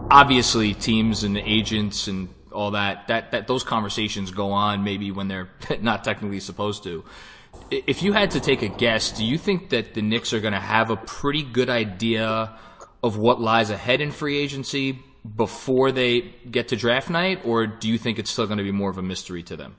Obviously, 0.10 0.74
teams 0.74 1.24
and 1.24 1.38
agents 1.38 2.08
and 2.08 2.30
all 2.52 2.72
that, 2.72 3.08
that, 3.08 3.32
that 3.32 3.48
those 3.48 3.64
conversations 3.64 4.32
go 4.32 4.52
on 4.52 4.84
maybe 4.84 5.12
when 5.12 5.28
they're 5.28 5.50
not 5.82 6.04
technically 6.04 6.40
supposed 6.40 6.84
to 6.84 7.04
if 7.72 8.04
you 8.04 8.12
had 8.12 8.32
to 8.32 8.40
take 8.40 8.62
a 8.62 8.68
guess, 8.68 9.12
do 9.12 9.24
you 9.26 9.38
think 9.38 9.70
that 9.70 9.94
the 9.94 10.02
Knicks 10.02 10.34
are 10.34 10.42
going 10.42 10.54
to 10.54 10.60
have 10.60 10.90
a 10.90 10.98
pretty 10.98 11.42
good 11.42 11.70
idea 11.70 12.58
of 13.02 13.18
what 13.18 13.40
lies 13.40 13.70
ahead 13.70 14.02
in 14.02 14.12
free 14.12 14.38
agency 14.38 15.00
before 15.36 15.92
they 15.92 16.22
get 16.50 16.68
to 16.70 16.76
draft 16.76 17.10
night, 17.10 17.42
or 17.46 17.66
do 17.68 17.88
you 17.88 17.98
think 17.98 18.20
it's 18.20 18.30
still 18.30 18.46
going 18.46 18.58
to 18.58 18.64
be 18.64 18.72
more 18.72 18.90
of 18.90 18.98
a 18.98 19.02
mystery 19.02 19.42
to 19.44 19.56
them? 19.56 19.76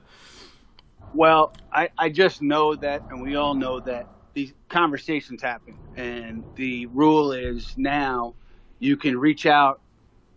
Well, 1.13 1.53
I, 1.71 1.89
I 1.97 2.09
just 2.09 2.41
know 2.41 2.75
that, 2.75 3.03
and 3.09 3.21
we 3.21 3.35
all 3.35 3.53
know 3.53 3.79
that 3.81 4.07
these 4.33 4.53
conversations 4.69 5.41
happen, 5.41 5.77
and 5.95 6.45
the 6.55 6.87
rule 6.87 7.33
is 7.33 7.73
now 7.77 8.35
you 8.79 8.97
can 8.97 9.17
reach 9.17 9.45
out, 9.45 9.81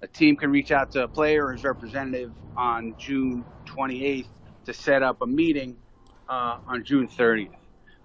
a 0.03 0.07
team 0.07 0.37
can 0.37 0.51
reach 0.51 0.71
out 0.71 0.91
to 0.93 1.05
a 1.05 1.09
player 1.09 1.47
or 1.47 1.53
his 1.53 1.65
representative 1.65 2.33
on 2.57 2.95
June 2.99 3.47
28th 3.67 4.29
to 4.67 4.75
set 4.75 5.03
up 5.03 5.23
a 5.23 5.27
meeting 5.27 5.79
uh, 6.28 6.59
on 6.66 6.85
June 6.85 7.09
30th. 7.09 7.50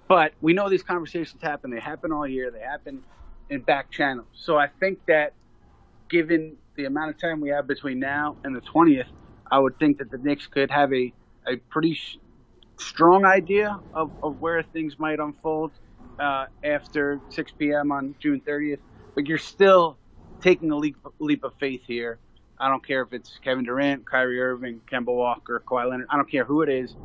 But 0.10 0.34
we 0.42 0.54
know 0.54 0.70
these 0.70 0.84
conversations 0.84 1.42
happen. 1.42 1.72
They 1.72 1.82
happen 1.82 2.12
all 2.14 2.28
year. 2.28 2.52
They 2.52 2.62
happen 2.62 3.04
in 3.50 3.64
back 3.64 3.92
channels. 3.92 4.30
So 4.34 4.58
I 4.58 4.70
think 4.80 5.00
that 5.08 5.34
given 6.10 6.58
the 6.76 6.86
amount 6.86 7.12
of 7.12 7.20
time 7.20 7.42
we 7.42 7.50
have 7.50 7.68
between 7.68 8.00
now 8.00 8.38
and 8.44 8.56
the 8.56 8.62
20th, 8.62 9.06
I 9.52 9.60
would 9.60 9.78
think 9.80 10.00
that 10.00 10.12
the 10.12 10.18
Knicks 10.18 10.48
could 10.48 10.72
have 10.72 10.94
a, 10.94 11.14
a 11.48 11.58
pretty 11.70 11.94
sh- 11.96 12.18
strong 12.80 13.26
idea 13.26 13.82
of, 13.94 14.14
of 14.24 14.38
where 14.40 14.64
things 14.64 14.96
might 15.00 15.20
unfold 15.20 15.74
uh, 16.20 16.46
after 16.64 17.24
6 17.30 17.54
p.m. 17.60 17.92
on 17.92 18.16
June 18.22 18.42
30th. 18.48 18.80
But 19.16 19.28
you're 19.28 19.38
still 19.40 20.00
taking 20.42 20.72
a 20.72 20.78
leap, 20.78 20.98
leap 21.20 21.44
of 21.44 21.54
faith 21.60 21.84
here. 21.88 22.20
I 22.60 22.70
don't 22.70 22.86
care 22.86 23.04
if 23.04 23.14
it's 23.14 23.40
Kevin 23.44 23.66
Durant, 23.66 24.08
Kyrie 24.10 24.42
Irving, 24.42 24.82
Kemba 24.92 25.08
Walker, 25.16 25.64
Kawhi 25.68 25.90
Leonard. 25.90 26.08
I 26.12 26.18
don't 26.18 26.32
care 26.32 26.46
who 26.46 26.62
it 26.62 26.70
is. 26.70 26.96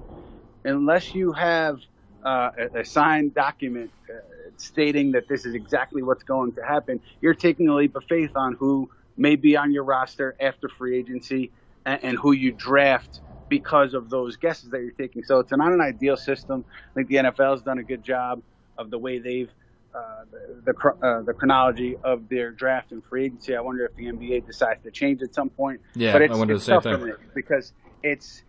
Unless 0.66 1.14
you 1.14 1.32
have 1.32 1.80
uh, 2.24 2.50
a, 2.58 2.80
a, 2.80 2.84
signed 2.84 3.34
document 3.34 3.90
uh, 4.10 4.18
stating 4.56 5.12
that 5.12 5.28
this 5.28 5.46
is 5.46 5.54
exactly 5.54 6.02
what's 6.02 6.24
going 6.24 6.52
to 6.52 6.62
happen, 6.62 7.00
you're 7.20 7.34
taking 7.34 7.68
a 7.68 7.74
leap 7.74 7.94
of 7.96 8.04
faith 8.04 8.32
on 8.34 8.54
who 8.54 8.90
may 9.16 9.36
be 9.36 9.56
on 9.56 9.72
your 9.72 9.84
roster 9.84 10.36
after 10.40 10.68
free 10.68 10.98
agency 10.98 11.50
and, 11.84 12.02
and 12.02 12.18
who 12.18 12.32
you 12.32 12.52
draft 12.52 13.20
because 13.48 13.94
of 13.94 14.10
those 14.10 14.36
guesses 14.36 14.70
that 14.70 14.80
you're 14.80 14.90
taking. 14.90 15.22
So 15.22 15.38
it's 15.38 15.52
not 15.52 15.72
an 15.72 15.80
ideal 15.80 16.16
system. 16.16 16.64
I 16.90 16.94
think 16.94 17.08
the 17.08 17.16
NFL 17.16 17.52
has 17.52 17.62
done 17.62 17.78
a 17.78 17.84
good 17.84 18.02
job 18.02 18.42
of 18.76 18.90
the 18.90 18.98
way 18.98 19.18
they've 19.18 19.50
uh, 19.94 20.24
the 20.30 20.72
the, 20.72 21.06
uh, 21.06 21.22
the, 21.22 21.32
chronology 21.32 21.96
of 22.04 22.28
their 22.28 22.50
draft 22.50 22.92
and 22.92 23.02
free 23.04 23.26
agency. 23.26 23.56
I 23.56 23.60
wonder 23.60 23.86
if 23.86 23.96
the 23.96 24.04
NBA 24.04 24.44
decides 24.44 24.82
to 24.82 24.90
change 24.90 25.22
at 25.22 25.34
some 25.34 25.48
point. 25.48 25.80
Yeah, 25.94 26.12
but 26.12 26.22
it's, 26.22 26.34
I 26.34 26.36
wonder 26.36 26.54
it's 26.54 26.66
the 26.66 26.80
same 26.82 27.00
thing 27.00 27.14
because 27.34 27.72
it's 28.02 28.42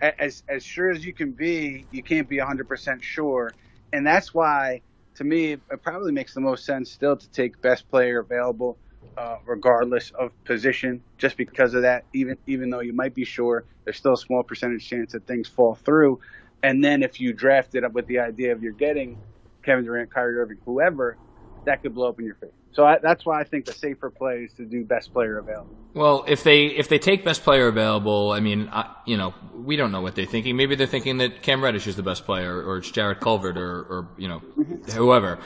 as 0.00 0.42
as 0.48 0.64
sure 0.64 0.90
as 0.90 1.04
you 1.04 1.12
can 1.12 1.32
be, 1.32 1.86
you 1.90 2.02
can't 2.02 2.28
be 2.28 2.38
100% 2.38 3.02
sure, 3.02 3.52
and 3.92 4.06
that's 4.06 4.32
why 4.34 4.82
to 5.16 5.24
me 5.24 5.52
it 5.52 5.82
probably 5.82 6.12
makes 6.12 6.34
the 6.34 6.40
most 6.40 6.64
sense 6.64 6.90
still 6.90 7.16
to 7.16 7.30
take 7.30 7.60
best 7.60 7.88
player 7.88 8.20
available 8.20 8.78
uh, 9.16 9.36
regardless 9.44 10.10
of 10.18 10.32
position, 10.44 11.02
just 11.18 11.36
because 11.36 11.74
of 11.74 11.82
that. 11.82 12.04
Even 12.14 12.38
even 12.46 12.70
though 12.70 12.80
you 12.80 12.92
might 12.92 13.14
be 13.14 13.24
sure, 13.24 13.66
there's 13.84 13.96
still 13.96 14.14
a 14.14 14.18
small 14.18 14.42
percentage 14.42 14.88
chance 14.88 15.12
that 15.12 15.26
things 15.26 15.48
fall 15.48 15.74
through. 15.74 16.20
And 16.62 16.82
then 16.82 17.02
if 17.02 17.20
you 17.20 17.32
draft 17.32 17.74
it 17.74 17.84
up 17.84 17.92
with 17.92 18.06
the 18.06 18.20
idea 18.20 18.52
of 18.52 18.62
you're 18.62 18.72
getting 18.72 19.18
Kevin 19.62 19.84
Durant, 19.84 20.12
Kyrie 20.12 20.36
Irving, 20.36 20.58
whoever, 20.64 21.18
that 21.64 21.82
could 21.82 21.94
blow 21.94 22.08
up 22.08 22.18
in 22.18 22.26
your 22.26 22.34
face. 22.36 22.50
So 22.72 22.84
I, 22.84 22.98
that's 22.98 23.26
why 23.26 23.40
I 23.40 23.44
think 23.44 23.64
the 23.64 23.72
safer 23.72 24.10
play 24.10 24.44
is 24.44 24.52
to 24.54 24.64
do 24.64 24.84
best 24.84 25.12
player 25.12 25.38
available. 25.38 25.76
Well, 25.92 26.24
if 26.28 26.44
they 26.44 26.66
if 26.66 26.88
they 26.88 26.98
take 26.98 27.24
best 27.24 27.42
player 27.42 27.66
available, 27.66 28.30
I 28.30 28.40
mean, 28.40 28.68
I, 28.72 28.94
you 29.06 29.16
know, 29.16 29.34
we 29.54 29.76
don't 29.76 29.90
know 29.90 30.00
what 30.00 30.14
they're 30.14 30.24
thinking. 30.24 30.56
Maybe 30.56 30.76
they're 30.76 30.86
thinking 30.86 31.18
that 31.18 31.42
Cam 31.42 31.62
Reddish 31.62 31.86
is 31.86 31.96
the 31.96 32.02
best 32.02 32.24
player, 32.24 32.56
or 32.62 32.78
it's 32.78 32.90
Jarrett 32.90 33.20
Culver, 33.20 33.50
or, 33.50 33.80
or 33.82 34.08
you 34.16 34.28
know, 34.28 34.40
mm-hmm. 34.56 34.92
whoever 34.92 35.40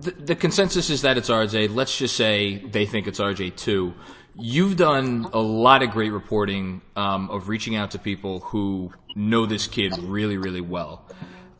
the, 0.00 0.10
the 0.12 0.34
consensus 0.34 0.90
is 0.90 1.02
that 1.02 1.18
it's 1.18 1.28
RJ. 1.28 1.74
Let's 1.74 1.96
just 1.96 2.16
say 2.16 2.58
they 2.58 2.86
think 2.86 3.06
it's 3.06 3.20
RJ 3.20 3.56
too. 3.56 3.94
You've 4.34 4.76
done 4.76 5.28
a 5.32 5.40
lot 5.40 5.82
of 5.82 5.90
great 5.90 6.12
reporting 6.12 6.82
um, 6.96 7.30
of 7.30 7.48
reaching 7.48 7.76
out 7.76 7.90
to 7.92 7.98
people 7.98 8.40
who 8.40 8.92
know 9.14 9.44
this 9.44 9.66
kid 9.66 9.96
really, 9.98 10.38
really 10.38 10.60
well. 10.60 11.04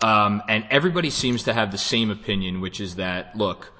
Um, 0.03 0.43
and 0.49 0.67
everybody 0.71 1.11
seems 1.11 1.45
to 1.45 1.53
have 1.53 1.73
the 1.73 1.79
same 1.79 2.11
opinion, 2.11 2.61
which 2.61 2.81
is 2.81 2.97
that, 2.97 3.37
look, 3.37 3.73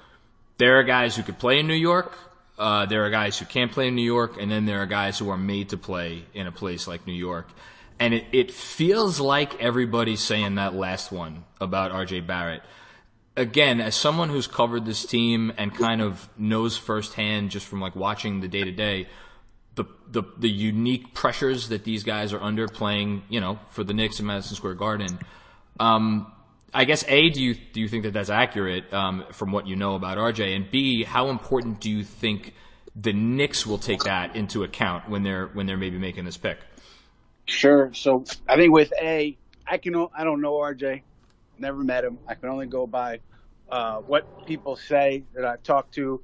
there 0.57 0.79
are 0.79 0.83
guys 0.83 1.15
who 1.15 1.23
could 1.23 1.39
play 1.39 1.59
in 1.59 1.67
New 1.67 1.73
York, 1.73 2.17
uh, 2.59 2.85
there 2.85 3.03
are 3.05 3.09
guys 3.09 3.39
who 3.39 3.45
can't 3.45 3.71
play 3.71 3.87
in 3.87 3.95
New 3.95 4.03
York, 4.03 4.39
and 4.39 4.51
then 4.51 4.65
there 4.65 4.81
are 4.81 4.85
guys 4.85 5.17
who 5.17 5.29
are 5.29 5.37
made 5.37 5.69
to 5.69 5.77
play 5.77 6.25
in 6.33 6.45
a 6.45 6.51
place 6.51 6.87
like 6.87 7.07
New 7.07 7.13
York. 7.13 7.47
And 7.99 8.13
it, 8.13 8.25
it 8.31 8.51
feels 8.51 9.19
like 9.19 9.59
everybody's 9.61 10.21
saying 10.21 10.55
that 10.55 10.75
last 10.75 11.11
one 11.11 11.45
about 11.59 11.91
RJ 11.91 12.27
Barrett 12.27 12.61
again, 13.35 13.81
as 13.81 13.95
someone 13.95 14.29
who's 14.29 14.47
covered 14.47 14.85
this 14.85 15.05
team 15.05 15.53
and 15.57 15.73
kind 15.73 16.01
of 16.01 16.29
knows 16.37 16.77
firsthand 16.77 17.51
just 17.51 17.65
from 17.65 17.81
like 17.81 17.95
watching 17.95 18.41
the 18.41 18.47
day 18.47 18.63
to 18.63 18.71
day, 18.71 19.07
the 19.75 19.85
the 20.09 20.23
the 20.37 20.49
unique 20.49 21.13
pressures 21.13 21.69
that 21.69 21.83
these 21.83 22.03
guys 22.03 22.33
are 22.33 22.41
under 22.41 22.67
playing, 22.67 23.23
you 23.29 23.39
know, 23.39 23.59
for 23.69 23.83
the 23.83 23.93
Knicks 23.93 24.19
in 24.19 24.25
Madison 24.25 24.55
Square 24.55 24.75
Garden. 24.75 25.19
Um, 25.81 26.31
I 26.73 26.85
guess 26.85 27.03
a 27.07 27.29
do 27.31 27.41
you 27.41 27.55
do 27.55 27.81
you 27.81 27.87
think 27.87 28.03
that 28.03 28.13
that's 28.13 28.29
accurate 28.29 28.93
um, 28.93 29.25
from 29.31 29.51
what 29.51 29.67
you 29.67 29.75
know 29.75 29.95
about 29.95 30.17
RJ, 30.17 30.55
and 30.55 30.69
b 30.69 31.03
how 31.03 31.29
important 31.29 31.81
do 31.81 31.89
you 31.89 32.03
think 32.03 32.53
the 32.95 33.13
Knicks 33.13 33.65
will 33.65 33.79
take 33.79 34.03
that 34.03 34.35
into 34.35 34.63
account 34.63 35.09
when 35.09 35.23
they're 35.23 35.47
when 35.47 35.65
they're 35.65 35.77
maybe 35.77 35.97
making 35.97 36.25
this 36.25 36.37
pick? 36.37 36.59
Sure. 37.45 37.91
So 37.93 38.23
I 38.47 38.55
think 38.55 38.71
with 38.71 38.93
a, 39.01 39.35
I 39.67 39.77
can 39.79 39.95
I 40.15 40.23
don't 40.23 40.39
know 40.39 40.53
RJ 40.53 41.01
never 41.57 41.83
met 41.83 42.05
him. 42.05 42.19
I 42.27 42.35
can 42.35 42.49
only 42.49 42.67
go 42.67 42.85
by 42.85 43.19
uh, 43.69 43.97
what 43.97 44.45
people 44.45 44.75
say 44.75 45.23
that 45.33 45.45
I've 45.45 45.63
talked 45.63 45.95
to. 45.95 46.21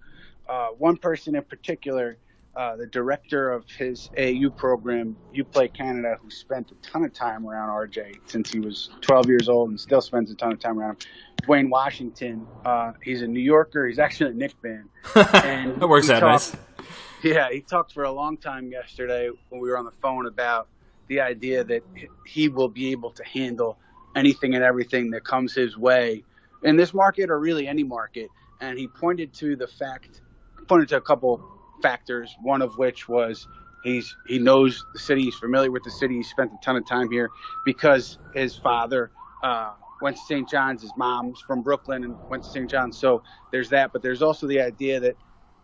Uh, 0.47 0.67
one 0.77 0.97
person 0.97 1.35
in 1.35 1.43
particular, 1.43 2.17
uh, 2.57 2.75
the 2.75 2.87
director 2.87 3.51
of 3.51 3.69
his 3.69 4.09
AAU 4.17 4.53
program, 4.55 5.15
UPlay 5.35 5.71
Canada, 5.71 6.17
who 6.19 6.31
spent 6.31 6.71
a 6.71 6.75
ton 6.75 7.05
of 7.05 7.13
time 7.13 7.45
around 7.45 7.69
RJ 7.69 8.15
since 8.25 8.51
he 8.51 8.59
was 8.59 8.89
12 9.01 9.27
years 9.27 9.47
old 9.47 9.69
and 9.69 9.79
still 9.79 10.01
spends 10.01 10.31
a 10.31 10.35
ton 10.35 10.51
of 10.51 10.59
time 10.59 10.79
around 10.79 11.03
him. 11.03 11.09
Dwayne 11.43 11.69
Washington, 11.69 12.47
uh, 12.65 12.93
he's 13.03 13.21
a 13.21 13.27
New 13.27 13.41
Yorker. 13.41 13.87
He's 13.87 13.99
actually 13.99 14.31
a 14.31 14.33
Knick 14.33 14.53
fan. 14.59 14.89
And 15.45 15.79
that 15.79 15.87
works 15.87 16.09
out 16.09 16.21
talked, 16.21 16.55
nice. 16.55 16.87
Yeah, 17.21 17.49
he 17.51 17.61
talked 17.61 17.93
for 17.93 18.03
a 18.03 18.11
long 18.11 18.37
time 18.37 18.71
yesterday 18.71 19.29
when 19.49 19.61
we 19.61 19.69
were 19.69 19.77
on 19.77 19.85
the 19.85 19.93
phone 20.01 20.25
about 20.25 20.67
the 21.09 21.21
idea 21.21 21.63
that 21.63 21.83
he 22.25 22.49
will 22.49 22.69
be 22.69 22.91
able 22.91 23.11
to 23.11 23.23
handle 23.23 23.77
anything 24.15 24.55
and 24.55 24.63
everything 24.63 25.11
that 25.11 25.23
comes 25.23 25.53
his 25.53 25.77
way 25.77 26.23
in 26.63 26.75
this 26.75 26.91
market 26.91 27.29
or 27.29 27.39
really 27.39 27.67
any 27.67 27.83
market. 27.83 28.29
And 28.61 28.79
he 28.79 28.87
pointed 28.87 29.31
to 29.35 29.55
the 29.55 29.67
fact, 29.67 30.21
pointed 30.67 30.89
to 30.89 30.97
a 30.97 31.01
couple 31.01 31.56
factors, 31.81 32.35
one 32.41 32.61
of 32.61 32.77
which 32.77 33.07
was 33.07 33.47
he's 33.83 34.15
he 34.27 34.39
knows 34.39 34.83
the 34.93 34.99
city, 34.99 35.23
he's 35.23 35.35
familiar 35.35 35.71
with 35.71 35.83
the 35.83 35.91
city, 35.91 36.15
he 36.15 36.23
spent 36.23 36.51
a 36.51 36.57
ton 36.63 36.75
of 36.75 36.85
time 36.85 37.09
here 37.11 37.29
because 37.65 38.17
his 38.33 38.55
father 38.55 39.11
uh, 39.43 39.73
went 40.01 40.15
to 40.17 40.21
St. 40.23 40.47
John's, 40.49 40.81
his 40.81 40.93
mom's 40.97 41.41
from 41.41 41.61
Brooklyn 41.61 42.03
and 42.03 42.15
went 42.29 42.43
to 42.43 42.49
St. 42.49 42.69
John's. 42.69 42.97
So 42.97 43.23
there's 43.51 43.69
that, 43.69 43.91
but 43.93 44.01
there's 44.01 44.21
also 44.21 44.47
the 44.47 44.61
idea 44.61 44.99
that 44.99 45.15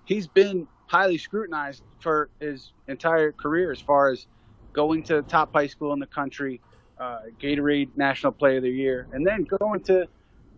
he's 0.05 0.27
been 0.27 0.67
highly 0.87 1.17
scrutinized 1.17 1.83
for 1.99 2.29
his 2.39 2.73
entire 2.87 3.31
career 3.31 3.71
as 3.71 3.81
far 3.81 4.09
as 4.09 4.27
going 4.73 5.03
to 5.03 5.15
the 5.15 5.21
top 5.21 5.51
high 5.53 5.67
school 5.67 5.93
in 5.93 5.99
the 5.99 6.07
country, 6.07 6.61
uh, 6.99 7.19
Gatorade 7.41 7.89
National 7.95 8.31
Player 8.31 8.57
of 8.57 8.63
the 8.63 8.69
Year, 8.69 9.07
and 9.11 9.25
then 9.25 9.45
going 9.59 9.81
to 9.83 10.07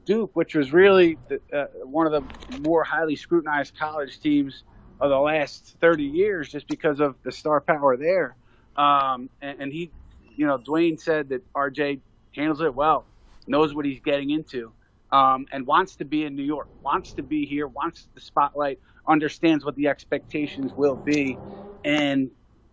Duke, 0.06 0.32
which 0.36 0.56
was 0.56 0.72
really 0.72 1.18
the, 1.30 1.42
uh, 1.54 1.66
one 1.84 2.06
of 2.06 2.12
the 2.12 2.60
more 2.60 2.84
highly 2.84 3.16
scrutinized 3.16 3.78
college 3.78 4.20
teams 4.20 4.64
of 5.00 5.10
the 5.12 5.18
last 5.20 5.76
30 5.82 6.04
years, 6.06 6.50
just 6.50 6.68
because 6.70 7.02
of 7.02 7.16
the 7.24 7.32
star 7.34 7.62
power 7.62 7.98
there. 7.98 8.38
Um, 8.78 9.30
and, 9.42 9.62
and 9.62 9.74
he, 9.74 9.94
you 10.20 10.48
know, 10.48 10.60
Dwayne 10.60 11.00
said 11.00 11.30
that 11.30 11.44
RJ 11.56 12.02
handles 12.36 12.62
it 12.62 12.76
well, 12.76 13.10
knows 13.48 13.76
what 13.76 13.86
he's 13.86 14.02
getting 14.02 14.32
into, 14.32 14.74
um, 15.12 15.48
and 15.52 15.68
wants 15.68 15.98
to 15.98 16.06
be 16.06 16.26
in 16.26 16.36
New 16.36 16.44
York, 16.44 16.70
wants 16.82 17.16
to 17.16 17.24
be 17.24 17.46
here, 17.46 17.68
wants 17.68 18.10
the 18.16 18.22
spotlight, 18.22 18.80
understands 19.08 19.66
what 19.66 19.76
the 19.76 19.88
expectations 19.90 20.74
will 20.76 20.98
be, 20.98 21.42
and 21.84 22.32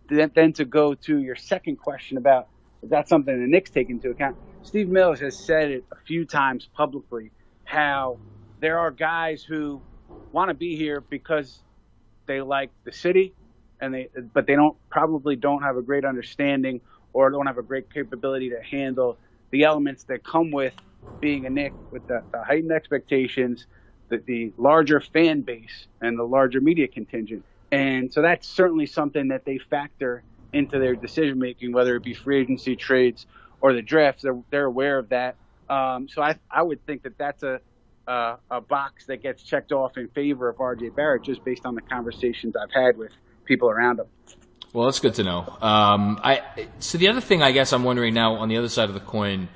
then, 0.09 0.31
then 0.35 0.53
to 0.53 0.65
go 0.65 0.95
to 0.95 1.19
your 1.19 1.35
second 1.37 1.77
question 1.77 2.17
about 2.17 2.47
is 2.83 2.91
that 2.91 3.09
something 3.09 3.39
the 3.41 3.47
Knicks 3.47 3.71
take 3.71 3.89
into 3.89 4.09
account? 4.11 4.37
Steve 4.63 4.89
Mills 4.89 5.19
has 5.21 5.39
said 5.39 5.71
it 5.71 5.85
a 5.91 5.97
few 6.07 6.25
times 6.25 6.69
publicly 6.75 7.33
how 7.65 8.21
there 8.59 8.79
are 8.79 8.91
guys 8.91 9.43
who 9.43 9.83
want 10.31 10.49
to 10.49 10.55
be 10.55 10.77
here 10.77 11.05
because 11.09 11.63
they 12.27 12.41
like 12.41 12.71
the 12.85 12.91
city 12.93 13.35
and 13.81 13.93
they 13.93 14.09
but 14.33 14.47
they 14.47 14.55
don't 14.55 14.77
probably 14.91 15.35
don't 15.35 15.63
have 15.63 15.77
a 15.77 15.81
great 15.83 16.05
understanding 16.05 16.81
or 17.13 17.29
don't 17.31 17.47
have 17.47 17.57
a 17.59 17.63
great 17.63 17.91
capability 17.91 18.49
to 18.51 18.61
handle 18.69 19.19
the 19.51 19.63
elements 19.63 20.05
that 20.05 20.23
come 20.23 20.51
with 20.51 20.73
being 21.21 21.45
a 21.45 21.49
Knick 21.49 21.75
with 21.91 22.05
the, 22.07 22.23
the 22.33 22.43
heightened 22.43 22.71
expectations, 22.71 23.67
the, 24.09 24.17
the 24.27 24.53
larger 24.57 25.01
fan 25.01 25.41
base 25.41 25.87
and 26.01 26.17
the 26.19 26.23
larger 26.23 26.61
media 26.61 26.87
contingent. 26.87 27.45
And 27.71 28.11
so 28.13 28.21
that's 28.21 28.47
certainly 28.47 28.85
something 28.85 29.29
that 29.29 29.45
they 29.45 29.57
factor 29.59 30.23
into 30.53 30.79
their 30.79 30.95
decision 30.95 31.39
making, 31.39 31.73
whether 31.73 31.95
it 31.95 32.03
be 32.03 32.13
free 32.13 32.41
agency 32.41 32.75
trades 32.75 33.25
or 33.61 33.73
the 33.73 33.81
drafts. 33.81 34.23
They're, 34.23 34.41
they're 34.51 34.65
aware 34.65 34.99
of 34.99 35.09
that. 35.09 35.37
Um, 35.69 36.07
so 36.09 36.21
I, 36.21 36.37
I 36.51 36.61
would 36.63 36.85
think 36.85 37.03
that 37.03 37.17
that's 37.17 37.43
a, 37.43 37.59
a, 38.07 38.35
a 38.51 38.61
box 38.61 39.05
that 39.07 39.21
gets 39.21 39.43
checked 39.43 39.71
off 39.71 39.97
in 39.97 40.07
favor 40.09 40.49
of 40.49 40.57
RJ 40.57 40.95
Barrett 40.95 41.23
just 41.23 41.43
based 41.43 41.65
on 41.65 41.75
the 41.75 41.81
conversations 41.81 42.55
I've 42.55 42.71
had 42.73 42.97
with 42.97 43.11
people 43.45 43.69
around 43.69 43.99
him. 43.99 44.07
Well, 44.73 44.85
that's 44.85 44.99
good 44.99 45.13
to 45.15 45.23
know. 45.23 45.41
Um, 45.61 46.19
I, 46.23 46.41
so 46.79 46.97
the 46.97 47.07
other 47.07 47.21
thing 47.21 47.43
I 47.43 47.51
guess 47.51 47.73
I'm 47.73 47.83
wondering 47.83 48.13
now 48.13 48.35
on 48.35 48.49
the 48.49 48.57
other 48.57 48.69
side 48.69 48.89
of 48.89 48.95
the 48.95 49.01
coin, 49.01 49.49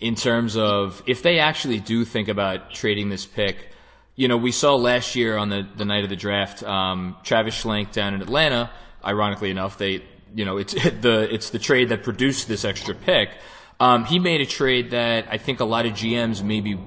in 0.00 0.16
terms 0.16 0.56
of 0.56 1.02
if 1.06 1.22
they 1.22 1.38
actually 1.38 1.78
do 1.78 2.04
think 2.04 2.28
about 2.28 2.72
trading 2.72 3.08
this 3.08 3.24
pick, 3.24 3.68
you 4.16 4.28
know, 4.28 4.36
we 4.36 4.50
saw 4.50 4.74
last 4.74 5.14
year 5.14 5.36
on 5.36 5.48
the, 5.48 5.66
the 5.76 5.84
night 5.84 6.04
of 6.04 6.10
the 6.10 6.16
draft, 6.16 6.62
um, 6.62 7.16
Travis 7.22 7.54
Schlenk 7.62 7.92
down 7.92 8.14
in 8.14 8.22
Atlanta. 8.22 8.70
Ironically 9.04 9.50
enough, 9.50 9.78
they 9.78 10.02
you 10.34 10.44
know, 10.44 10.58
it's 10.58 10.74
the 11.00 11.28
it's 11.32 11.50
the 11.50 11.58
trade 11.58 11.88
that 11.90 12.02
produced 12.02 12.48
this 12.48 12.64
extra 12.64 12.94
pick. 12.94 13.30
Um, 13.80 14.04
he 14.04 14.18
made 14.18 14.40
a 14.40 14.46
trade 14.46 14.90
that 14.90 15.26
I 15.30 15.38
think 15.38 15.60
a 15.60 15.64
lot 15.64 15.86
of 15.86 15.92
GMs 15.92 16.42
maybe 16.42 16.78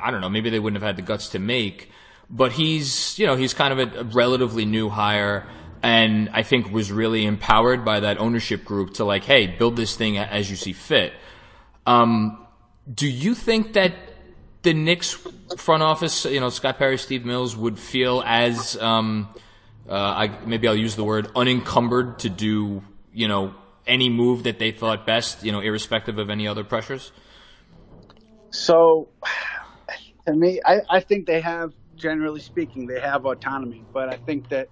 I 0.00 0.10
don't 0.10 0.20
know 0.20 0.28
maybe 0.28 0.50
they 0.50 0.58
wouldn't 0.58 0.82
have 0.82 0.86
had 0.86 0.96
the 0.96 1.06
guts 1.06 1.30
to 1.30 1.38
make, 1.38 1.90
but 2.28 2.52
he's 2.52 3.18
you 3.18 3.26
know 3.26 3.36
he's 3.36 3.54
kind 3.54 3.78
of 3.78 3.94
a, 3.94 4.00
a 4.00 4.04
relatively 4.04 4.64
new 4.64 4.88
hire 4.88 5.46
and 5.82 6.30
I 6.32 6.42
think 6.42 6.72
was 6.72 6.90
really 6.90 7.26
empowered 7.26 7.84
by 7.84 8.00
that 8.00 8.18
ownership 8.18 8.64
group 8.64 8.94
to 8.94 9.04
like 9.04 9.24
hey 9.24 9.46
build 9.46 9.76
this 9.76 9.96
thing 9.96 10.18
as 10.18 10.50
you 10.50 10.56
see 10.56 10.72
fit. 10.72 11.12
Um, 11.86 12.46
do 12.92 13.08
you 13.08 13.34
think 13.34 13.74
that 13.74 13.94
the 14.62 14.74
Knicks 14.74 15.12
front 15.56 15.84
office, 15.84 16.24
you 16.24 16.40
know, 16.40 16.48
Scott 16.48 16.78
Perry, 16.78 16.98
Steve 16.98 17.24
Mills 17.24 17.56
would 17.56 17.78
feel 17.78 18.22
as 18.26 18.76
um, 18.78 19.28
uh, 19.88 19.92
I 19.94 20.38
maybe 20.44 20.66
I'll 20.66 20.74
use 20.74 20.96
the 20.96 21.04
word 21.04 21.30
unencumbered 21.36 22.20
to 22.20 22.28
do 22.28 22.82
you 23.12 23.28
know 23.28 23.54
any 23.86 24.08
move 24.08 24.42
that 24.44 24.58
they 24.58 24.72
thought 24.72 25.06
best, 25.06 25.44
you 25.44 25.52
know, 25.52 25.60
irrespective 25.60 26.18
of 26.18 26.30
any 26.30 26.48
other 26.48 26.64
pressures? 26.64 27.12
So, 28.50 29.08
to 30.26 30.34
me, 30.34 30.60
I, 30.64 30.80
I 30.90 31.00
think 31.00 31.26
they 31.26 31.40
have, 31.40 31.72
generally 31.96 32.40
speaking, 32.40 32.86
they 32.86 33.00
have 33.00 33.26
autonomy. 33.26 33.86
But 33.92 34.10
I 34.10 34.16
think 34.18 34.48
that 34.50 34.70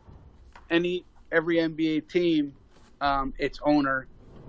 any 0.71 1.07
every 1.33 1.57
NBA 1.57 2.09
team, 2.09 2.55
um, 3.01 3.35
its 3.39 3.59
owner 3.65 4.09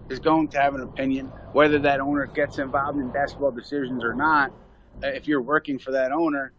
is 0.10 0.20
going 0.20 0.50
to 0.50 0.60
have 0.60 0.76
an 0.76 0.82
opinion, 0.82 1.32
whether 1.52 1.80
that 1.80 2.00
owner 2.00 2.28
gets 2.28 2.60
involved 2.60 3.00
in 3.00 3.10
basketball 3.10 3.52
decisions 3.52 4.04
or 4.04 4.14
not. 4.14 4.54
Uh, 5.04 5.10
if 5.10 5.28
you're 5.28 5.42
working 5.42 5.80
for 5.80 5.92
that 5.92 6.12
owner, 6.12 6.54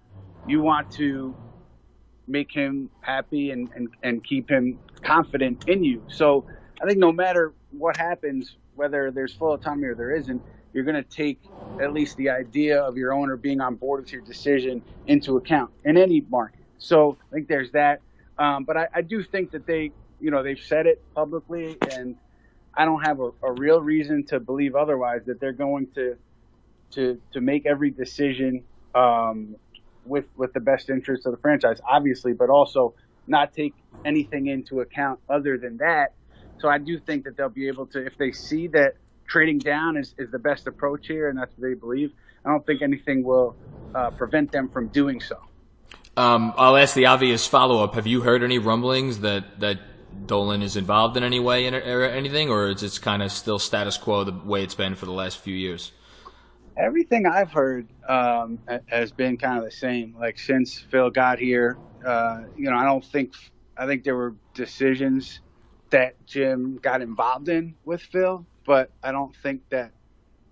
you 0.44 0.62
want 0.62 0.90
to 0.90 1.36
make 2.28 2.52
him 2.52 2.90
happy 3.02 3.52
and, 3.52 3.70
and, 3.76 3.88
and 4.02 4.24
keep 4.24 4.50
him 4.50 4.80
confident 5.02 5.64
in 5.68 5.84
you. 5.84 6.04
So 6.08 6.46
I 6.82 6.86
think 6.86 6.98
no 6.98 7.12
matter 7.12 7.54
what 7.72 7.98
happens, 7.98 8.56
whether 8.74 9.12
there's 9.12 9.34
full 9.34 9.54
autonomy 9.54 9.88
or 9.88 9.96
there 9.96 10.16
isn't, 10.16 10.42
you're 10.72 10.84
going 10.84 11.02
to 11.02 11.08
take 11.08 11.40
at 11.80 11.92
least 11.92 12.16
the 12.16 12.30
idea 12.30 12.80
of 12.80 12.96
your 12.96 13.12
owner 13.12 13.36
being 13.36 13.60
on 13.60 13.76
board 13.76 14.02
with 14.02 14.12
your 14.12 14.22
decision 14.22 14.82
into 15.06 15.36
account 15.36 15.70
in 15.84 15.96
any 15.96 16.22
market. 16.28 16.60
So 16.78 17.16
I 17.30 17.34
think 17.34 17.48
there's 17.48 17.72
that. 17.72 18.00
Um, 18.38 18.64
but 18.64 18.76
I, 18.76 18.88
I, 18.94 19.00
do 19.00 19.22
think 19.22 19.52
that 19.52 19.66
they, 19.66 19.92
you 20.20 20.30
know, 20.30 20.42
they've 20.42 20.60
said 20.60 20.86
it 20.86 21.02
publicly, 21.14 21.78
and 21.92 22.16
I 22.74 22.84
don't 22.84 23.00
have 23.02 23.18
a, 23.20 23.30
a, 23.42 23.52
real 23.52 23.80
reason 23.80 24.24
to 24.26 24.40
believe 24.40 24.74
otherwise 24.76 25.22
that 25.24 25.40
they're 25.40 25.52
going 25.52 25.86
to 25.94 26.16
to 26.90 27.18
to 27.32 27.40
make 27.40 27.64
every 27.64 27.90
decision 27.90 28.62
um, 28.94 29.56
with 30.04 30.26
with 30.36 30.52
the 30.52 30.60
best 30.60 30.90
interest 30.90 31.24
of 31.24 31.32
the 31.32 31.38
franchise, 31.38 31.80
obviously, 31.88 32.34
but 32.34 32.50
also 32.50 32.94
not 33.26 33.54
take 33.54 33.72
anything 34.04 34.48
into 34.48 34.80
account 34.80 35.18
other 35.30 35.56
than 35.56 35.78
that 35.78 36.12
so 36.58 36.68
I 36.68 36.78
do 36.78 36.98
think 36.98 37.24
that 37.24 37.36
they'll 37.36 37.48
be 37.48 37.68
able 37.68 37.86
to, 37.88 38.04
if 38.04 38.16
they 38.16 38.32
see 38.32 38.68
that 38.68 38.94
trading 39.26 39.58
down 39.58 39.96
is, 39.96 40.14
is 40.18 40.30
the 40.30 40.38
best 40.38 40.66
approach 40.66 41.06
here, 41.06 41.28
and 41.28 41.38
that's 41.38 41.52
what 41.56 41.68
they 41.68 41.74
believe, 41.74 42.12
I 42.44 42.50
don't 42.50 42.64
think 42.64 42.82
anything 42.82 43.24
will 43.24 43.56
uh, 43.94 44.10
prevent 44.10 44.52
them 44.52 44.68
from 44.68 44.88
doing 44.88 45.20
so. 45.20 45.38
Um, 46.16 46.54
I'll 46.56 46.76
ask 46.76 46.94
the 46.94 47.06
obvious 47.06 47.46
follow 47.46 47.82
up. 47.82 47.94
Have 47.94 48.06
you 48.06 48.22
heard 48.22 48.42
any 48.42 48.58
rumblings 48.58 49.20
that, 49.20 49.60
that 49.60 49.80
Dolan 50.26 50.62
is 50.62 50.76
involved 50.76 51.16
in 51.16 51.24
any 51.24 51.40
way 51.40 51.66
in, 51.66 51.74
or 51.74 52.04
anything, 52.04 52.48
or 52.48 52.70
is 52.70 52.82
it 52.82 52.98
kind 53.02 53.22
of 53.22 53.30
still 53.32 53.58
status 53.58 53.98
quo 53.98 54.24
the 54.24 54.32
way 54.32 54.62
it's 54.62 54.74
been 54.74 54.94
for 54.94 55.06
the 55.06 55.12
last 55.12 55.38
few 55.38 55.54
years? 55.54 55.92
Everything 56.76 57.26
I've 57.26 57.50
heard 57.50 57.88
um, 58.08 58.58
has 58.86 59.10
been 59.10 59.36
kind 59.36 59.58
of 59.58 59.64
the 59.64 59.70
same. 59.70 60.14
Like 60.18 60.38
since 60.38 60.78
Phil 60.78 61.10
got 61.10 61.38
here, 61.38 61.78
uh, 62.06 62.44
you 62.56 62.70
know, 62.70 62.76
I 62.76 62.84
don't 62.84 63.04
think 63.04 63.32
I 63.76 63.86
think 63.86 64.04
there 64.04 64.16
were 64.16 64.34
decisions 64.54 65.40
that 65.90 66.14
Jim 66.26 66.78
got 66.82 67.00
involved 67.02 67.48
in 67.48 67.74
with 67.84 68.02
Phil, 68.02 68.44
but 68.66 68.90
I 69.02 69.12
don't 69.12 69.34
think 69.36 69.62
that 69.70 69.92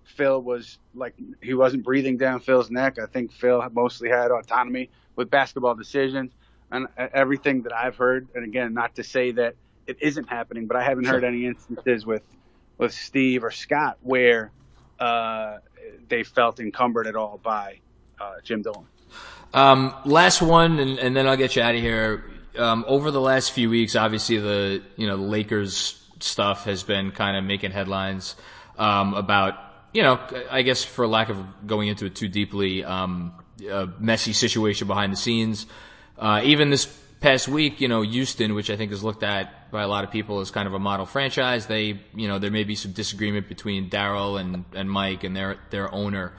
Phil 0.05 0.41
was 0.41 0.77
like 0.93 1.15
he 1.41 1.53
wasn't 1.53 1.83
breathing 1.83 2.17
down 2.17 2.39
Phil's 2.39 2.71
neck. 2.71 2.97
I 2.99 3.05
think 3.05 3.31
Phil 3.31 3.63
mostly 3.73 4.09
had 4.09 4.31
autonomy 4.31 4.89
with 5.15 5.29
basketball 5.29 5.75
decisions 5.75 6.31
and 6.71 6.87
everything 6.97 7.63
that 7.63 7.73
I've 7.73 7.95
heard. 7.95 8.27
And 8.33 8.43
again, 8.43 8.73
not 8.73 8.95
to 8.95 9.03
say 9.03 9.31
that 9.31 9.55
it 9.87 9.97
isn't 10.01 10.29
happening, 10.29 10.67
but 10.67 10.77
I 10.77 10.83
haven't 10.83 11.05
heard 11.05 11.23
any 11.23 11.45
instances 11.45 12.05
with 12.05 12.23
with 12.77 12.93
Steve 12.93 13.43
or 13.43 13.51
Scott 13.51 13.97
where 14.01 14.51
uh, 14.99 15.57
they 16.07 16.23
felt 16.23 16.59
encumbered 16.59 17.07
at 17.07 17.15
all 17.15 17.39
by 17.41 17.79
uh, 18.19 18.35
Jim 18.43 18.61
Dolan. 18.61 18.87
Um, 19.53 19.93
last 20.05 20.41
one, 20.41 20.79
and, 20.79 20.99
and, 20.99 21.15
then 21.15 21.27
I'll 21.27 21.37
get 21.37 21.55
you 21.55 21.61
out 21.61 21.75
of 21.75 21.81
here 21.81 22.25
um, 22.57 22.83
over 22.87 23.11
the 23.11 23.21
last 23.21 23.51
few 23.51 23.69
weeks, 23.69 23.95
obviously 23.95 24.37
the 24.37 24.81
you 24.97 25.07
know 25.07 25.15
the 25.15 25.23
Lakers 25.23 26.04
stuff 26.19 26.65
has 26.65 26.83
been 26.83 27.11
kind 27.11 27.37
of 27.37 27.43
making 27.43 27.71
headlines 27.71 28.35
um, 28.77 29.13
about 29.13 29.55
you 29.93 30.01
know 30.01 30.19
I 30.49 30.61
guess 30.61 30.83
for 30.83 31.07
lack 31.07 31.29
of 31.29 31.67
going 31.67 31.87
into 31.87 32.05
it 32.05 32.15
too 32.15 32.27
deeply, 32.27 32.83
um, 32.83 33.33
a 33.69 33.87
messy 33.99 34.33
situation 34.33 34.87
behind 34.87 35.11
the 35.11 35.17
scenes. 35.17 35.65
Uh, 36.17 36.41
even 36.43 36.69
this 36.69 36.85
past 37.19 37.47
week, 37.47 37.81
you 37.81 37.87
know, 37.87 38.01
Houston, 38.01 38.53
which 38.53 38.69
I 38.69 38.77
think 38.77 38.91
is 38.91 39.03
looked 39.03 39.23
at 39.23 39.71
by 39.71 39.81
a 39.81 39.87
lot 39.87 40.03
of 40.03 40.11
people 40.11 40.39
as 40.39 40.51
kind 40.51 40.67
of 40.67 40.73
a 40.73 40.79
model 40.79 41.05
franchise, 41.05 41.67
they 41.67 41.99
you 42.15 42.27
know 42.27 42.39
there 42.39 42.51
may 42.51 42.63
be 42.63 42.75
some 42.75 42.91
disagreement 42.91 43.47
between 43.47 43.89
Daryl 43.89 44.39
and 44.39 44.65
and 44.73 44.89
Mike 44.89 45.23
and 45.23 45.35
their 45.35 45.57
their 45.69 45.93
owner. 45.93 46.33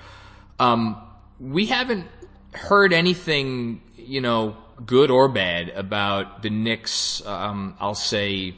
Um, 0.58 0.96
we 1.38 1.66
haven't 1.66 2.06
heard 2.52 2.92
anything, 2.92 3.82
you 3.96 4.20
know 4.20 4.56
good 4.84 5.10
or 5.10 5.28
bad, 5.28 5.70
about 5.70 6.42
the 6.42 6.50
Knicks. 6.50 7.24
Um, 7.24 7.76
I'll 7.80 7.94
say, 7.94 8.54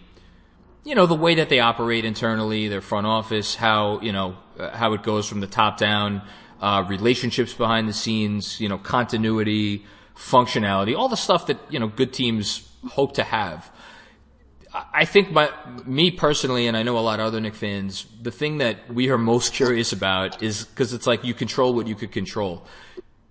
you 0.88 0.94
know, 0.94 1.04
the 1.04 1.14
way 1.14 1.34
that 1.34 1.50
they 1.50 1.60
operate 1.60 2.06
internally, 2.06 2.68
their 2.68 2.80
front 2.80 3.06
office, 3.06 3.54
how 3.54 4.00
you 4.00 4.10
know 4.10 4.38
uh, 4.58 4.74
how 4.74 4.94
it 4.94 5.02
goes 5.02 5.28
from 5.28 5.40
the 5.40 5.46
top 5.46 5.76
down, 5.76 6.22
uh, 6.62 6.82
relationships 6.88 7.52
behind 7.52 7.86
the 7.86 7.92
scenes, 7.92 8.58
you 8.58 8.70
know, 8.70 8.78
continuity, 8.78 9.84
functionality, 10.16 10.96
all 10.96 11.10
the 11.10 11.16
stuff 11.16 11.46
that 11.48 11.58
you 11.68 11.78
know 11.78 11.88
good 11.88 12.14
teams 12.14 12.66
hope 12.92 13.12
to 13.12 13.22
have. 13.22 13.70
I 14.94 15.04
think 15.04 15.30
my, 15.30 15.50
me 15.84 16.10
personally, 16.10 16.66
and 16.66 16.76
I 16.76 16.82
know 16.82 16.96
a 16.98 17.00
lot 17.00 17.20
of 17.20 17.26
other 17.26 17.40
Knick 17.40 17.54
fans, 17.54 18.06
the 18.22 18.30
thing 18.30 18.58
that 18.58 18.90
we 18.92 19.10
are 19.10 19.18
most 19.18 19.52
curious 19.52 19.92
about 19.92 20.42
is 20.42 20.64
because 20.64 20.94
it's 20.94 21.06
like 21.06 21.22
you 21.22 21.34
control 21.34 21.74
what 21.74 21.86
you 21.86 21.96
could 21.96 22.12
control. 22.12 22.64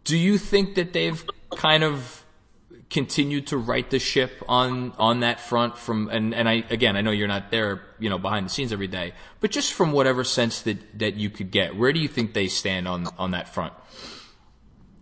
Do 0.03 0.15
you 0.15 0.37
think 0.37 0.75
that 0.75 0.93
they've 0.93 1.23
kind 1.55 1.83
of 1.83 2.23
continue 2.89 3.41
to 3.41 3.57
right 3.57 3.89
the 3.89 3.99
ship 3.99 4.31
on 4.47 4.93
on 4.97 5.19
that 5.19 5.41
front 5.41 5.77
from 5.77 6.07
and 6.09 6.33
and 6.33 6.47
I 6.47 6.63
again 6.69 6.95
I 6.95 7.01
know 7.01 7.11
you're 7.11 7.27
not 7.27 7.51
there 7.51 7.81
you 7.99 8.09
know 8.09 8.17
behind 8.17 8.45
the 8.45 8.49
scenes 8.49 8.71
every 8.71 8.87
day 8.87 9.13
but 9.41 9.51
just 9.51 9.73
from 9.73 9.91
whatever 9.91 10.23
sense 10.23 10.61
that 10.61 10.99
that 10.99 11.15
you 11.15 11.29
could 11.29 11.51
get 11.51 11.75
where 11.75 11.91
do 11.91 11.99
you 11.99 12.07
think 12.07 12.33
they 12.33 12.47
stand 12.47 12.87
on 12.87 13.07
on 13.17 13.31
that 13.31 13.53
front? 13.53 13.73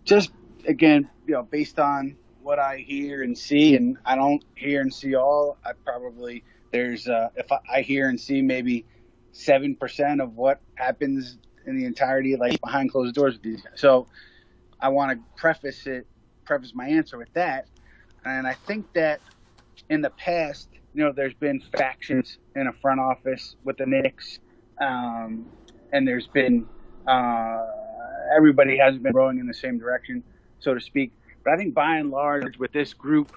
Just 0.04 0.32
again 0.66 1.08
you 1.26 1.34
know 1.34 1.44
based 1.44 1.78
on 1.78 2.16
what 2.42 2.58
I 2.58 2.78
hear 2.78 3.22
and 3.22 3.38
see 3.38 3.76
and 3.76 3.96
I 4.04 4.16
don't 4.16 4.44
hear 4.56 4.80
and 4.80 4.92
see 4.92 5.14
all 5.14 5.56
I 5.64 5.72
probably 5.84 6.42
there's 6.72 7.06
uh 7.06 7.28
if 7.36 7.52
I, 7.52 7.58
I 7.72 7.80
hear 7.82 8.08
and 8.08 8.20
see 8.20 8.42
maybe 8.42 8.84
7% 9.32 10.22
of 10.22 10.34
what 10.34 10.60
happens 10.76 11.36
in 11.66 11.76
the 11.76 11.84
entirety 11.84 12.36
like 12.36 12.58
behind 12.60 12.90
closed 12.90 13.14
doors. 13.14 13.34
With 13.34 13.42
these 13.42 13.62
guys 13.62 13.74
so 13.76 14.08
I 14.80 14.88
want 14.88 15.12
to 15.12 15.24
preface 15.40 15.86
it 15.86 16.04
preface 16.44 16.72
my 16.74 16.88
answer 16.88 17.16
with 17.16 17.32
that 17.34 17.68
and 18.26 18.46
I 18.46 18.54
think 18.54 18.92
that 18.94 19.20
in 19.88 20.00
the 20.00 20.10
past, 20.10 20.68
you 20.94 21.04
know, 21.04 21.12
there's 21.14 21.34
been 21.34 21.60
factions 21.76 22.38
in 22.54 22.66
a 22.66 22.72
front 22.72 23.00
office 23.00 23.56
with 23.64 23.76
the 23.76 23.86
Knicks, 23.86 24.38
um, 24.80 25.46
and 25.92 26.06
there's 26.06 26.26
been 26.26 26.66
uh, 27.06 27.64
everybody 28.36 28.78
hasn't 28.78 29.02
been 29.02 29.14
rowing 29.14 29.38
in 29.38 29.46
the 29.46 29.54
same 29.54 29.78
direction, 29.78 30.22
so 30.58 30.74
to 30.74 30.80
speak. 30.80 31.12
But 31.44 31.54
I 31.54 31.56
think 31.56 31.74
by 31.74 31.98
and 31.98 32.10
large, 32.10 32.58
with 32.58 32.72
this 32.72 32.94
group, 32.94 33.36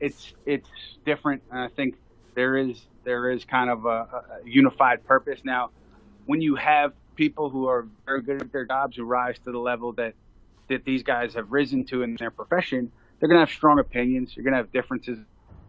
it's 0.00 0.32
it's 0.46 0.68
different. 1.04 1.42
And 1.50 1.60
I 1.60 1.68
think 1.68 1.96
there 2.34 2.56
is 2.56 2.80
there 3.04 3.30
is 3.30 3.44
kind 3.44 3.70
of 3.70 3.84
a, 3.84 3.88
a 3.88 4.24
unified 4.44 5.04
purpose 5.04 5.40
now. 5.44 5.70
When 6.26 6.40
you 6.40 6.54
have 6.56 6.92
people 7.16 7.50
who 7.50 7.66
are 7.66 7.86
very 8.06 8.22
good 8.22 8.40
at 8.40 8.52
their 8.52 8.64
jobs 8.64 8.96
who 8.96 9.04
rise 9.04 9.38
to 9.40 9.52
the 9.52 9.58
level 9.58 9.92
that 9.94 10.14
that 10.68 10.84
these 10.84 11.02
guys 11.02 11.34
have 11.34 11.50
risen 11.50 11.84
to 11.86 12.02
in 12.02 12.16
their 12.16 12.30
profession, 12.30 12.92
they're 13.20 13.28
going 13.28 13.40
to 13.40 13.46
have 13.46 13.54
strong 13.54 13.78
opinions. 13.78 14.34
You're 14.34 14.44
going 14.44 14.52
to 14.52 14.58
have 14.58 14.72
differences 14.72 15.18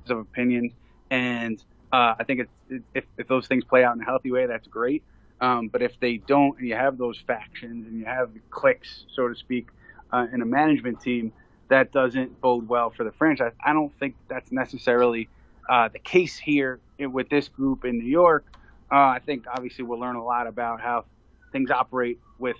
of 0.09 0.17
opinion, 0.17 0.71
and 1.09 1.61
uh, 1.91 2.15
I 2.17 2.23
think 2.23 2.41
it's, 2.41 2.83
if, 2.95 3.03
if 3.17 3.27
those 3.27 3.47
things 3.47 3.63
play 3.63 3.83
out 3.83 3.95
in 3.95 4.01
a 4.01 4.05
healthy 4.05 4.31
way, 4.31 4.45
that's 4.47 4.67
great. 4.67 5.03
Um, 5.41 5.67
but 5.67 5.81
if 5.81 5.99
they 5.99 6.17
don't, 6.17 6.57
and 6.59 6.67
you 6.67 6.75
have 6.75 6.97
those 6.97 7.19
factions 7.25 7.87
and 7.87 7.99
you 7.99 8.05
have 8.05 8.29
cliques, 8.49 9.05
so 9.13 9.27
to 9.27 9.35
speak, 9.35 9.67
uh, 10.13 10.27
in 10.31 10.41
a 10.41 10.45
management 10.45 11.01
team, 11.01 11.33
that 11.69 11.91
doesn't 11.91 12.39
bode 12.41 12.67
well 12.67 12.89
for 12.89 13.03
the 13.03 13.11
franchise. 13.11 13.53
I 13.63 13.73
don't 13.73 13.97
think 13.99 14.15
that's 14.27 14.51
necessarily 14.51 15.29
uh, 15.69 15.87
the 15.87 15.99
case 15.99 16.37
here 16.37 16.79
with 16.99 17.29
this 17.29 17.47
group 17.47 17.85
in 17.85 17.97
New 17.97 18.09
York. 18.09 18.45
Uh, 18.91 18.95
I 18.95 19.19
think 19.25 19.45
obviously 19.51 19.83
we'll 19.83 19.99
learn 19.99 20.15
a 20.15 20.23
lot 20.23 20.47
about 20.47 20.81
how 20.81 21.05
things 21.51 21.71
operate 21.71 22.19
with 22.39 22.57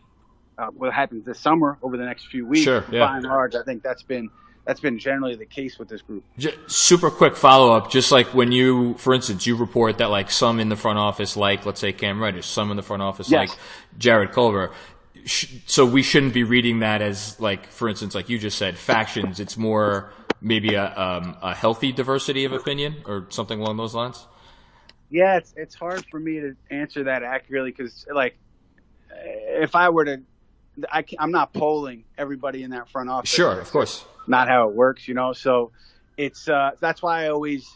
uh, 0.58 0.67
what 0.67 0.93
happens 0.93 1.25
this 1.25 1.39
summer 1.39 1.77
over 1.84 1.97
the 1.97 2.06
next 2.06 2.27
few 2.27 2.45
weeks. 2.45 2.63
Sure, 2.63 2.86
yeah. 2.91 3.06
By 3.06 3.17
and 3.17 3.25
large, 3.25 3.54
I 3.54 3.63
think 3.63 3.84
that's 3.84 4.04
been 4.04 4.30
that's 4.65 4.80
been 4.80 5.00
generally 5.00 5.36
the 5.36 5.45
case 5.45 5.80
with 5.80 5.89
this 5.89 6.02
group. 6.02 6.24
Just 6.38 6.58
super 6.69 7.10
quick 7.10 7.36
follow 7.36 7.74
up, 7.74 7.91
just 7.91 8.12
like 8.12 8.28
when 8.34 8.52
you, 8.52 8.93
for 8.95 9.13
instance, 9.13 9.45
you 9.47 9.56
report 9.56 9.97
that 9.97 10.10
like 10.10 10.30
some 10.30 10.60
in 10.60 10.69
the 10.69 10.76
front 10.76 11.00
office, 11.00 11.36
like 11.36 11.65
let's 11.65 11.80
say 11.80 11.91
Cam 11.91 12.21
Reddish, 12.21 12.45
some 12.45 12.69
in 12.71 12.78
the 12.78 12.84
front 12.84 13.02
office, 13.02 13.30
yes. 13.30 13.50
like 13.50 13.60
Jarrett 13.97 14.32
Culver. 14.32 14.71
So 15.26 15.86
we 15.86 16.04
shouldn't 16.04 16.34
be 16.34 16.43
reading 16.43 16.80
that 16.80 17.02
as 17.02 17.39
like, 17.39 17.67
for 17.67 17.89
instance, 17.89 18.15
like 18.15 18.30
you 18.30 18.39
just 18.39 18.58
said, 18.58 18.78
factions. 18.78 19.39
It's 19.39 19.58
more 19.58 20.12
maybe 20.41 20.74
a, 20.76 20.97
um, 20.97 21.38
a 21.41 21.54
healthy 21.54 21.91
diversity 21.91 22.45
of 22.45 22.52
opinion 22.52 22.97
or 23.06 23.28
something 23.30 23.60
along 23.60 23.78
those 23.78 23.93
lines. 23.93 24.28
Yeah, 25.10 25.38
it's 25.38 25.54
it's 25.58 25.76
hard 25.76 26.06
for 26.10 26.19
me 26.19 26.39
to 26.39 26.56
answer 26.69 27.04
that 27.04 27.21
accurately 27.21 27.71
because 27.71 28.06
like 28.13 28.38
if 29.13 29.76
I 29.76 29.89
were 29.89 30.06
to 30.06 30.21
I 30.89 31.04
am 31.19 31.32
not 31.32 31.54
polling 31.54 32.06
everybody 32.17 32.63
in 32.63 32.71
that 32.71 32.89
front 32.89 33.10
office. 33.10 33.30
Sure, 33.30 33.60
of 33.60 33.69
course. 33.71 34.06
Not 34.27 34.47
how 34.47 34.67
it 34.69 34.75
works, 34.75 35.07
you 35.07 35.13
know. 35.13 35.34
So 35.34 35.71
it's 36.17 36.47
uh, 36.47 36.71
that's 36.79 37.01
why 37.01 37.25
I 37.25 37.29
always 37.29 37.67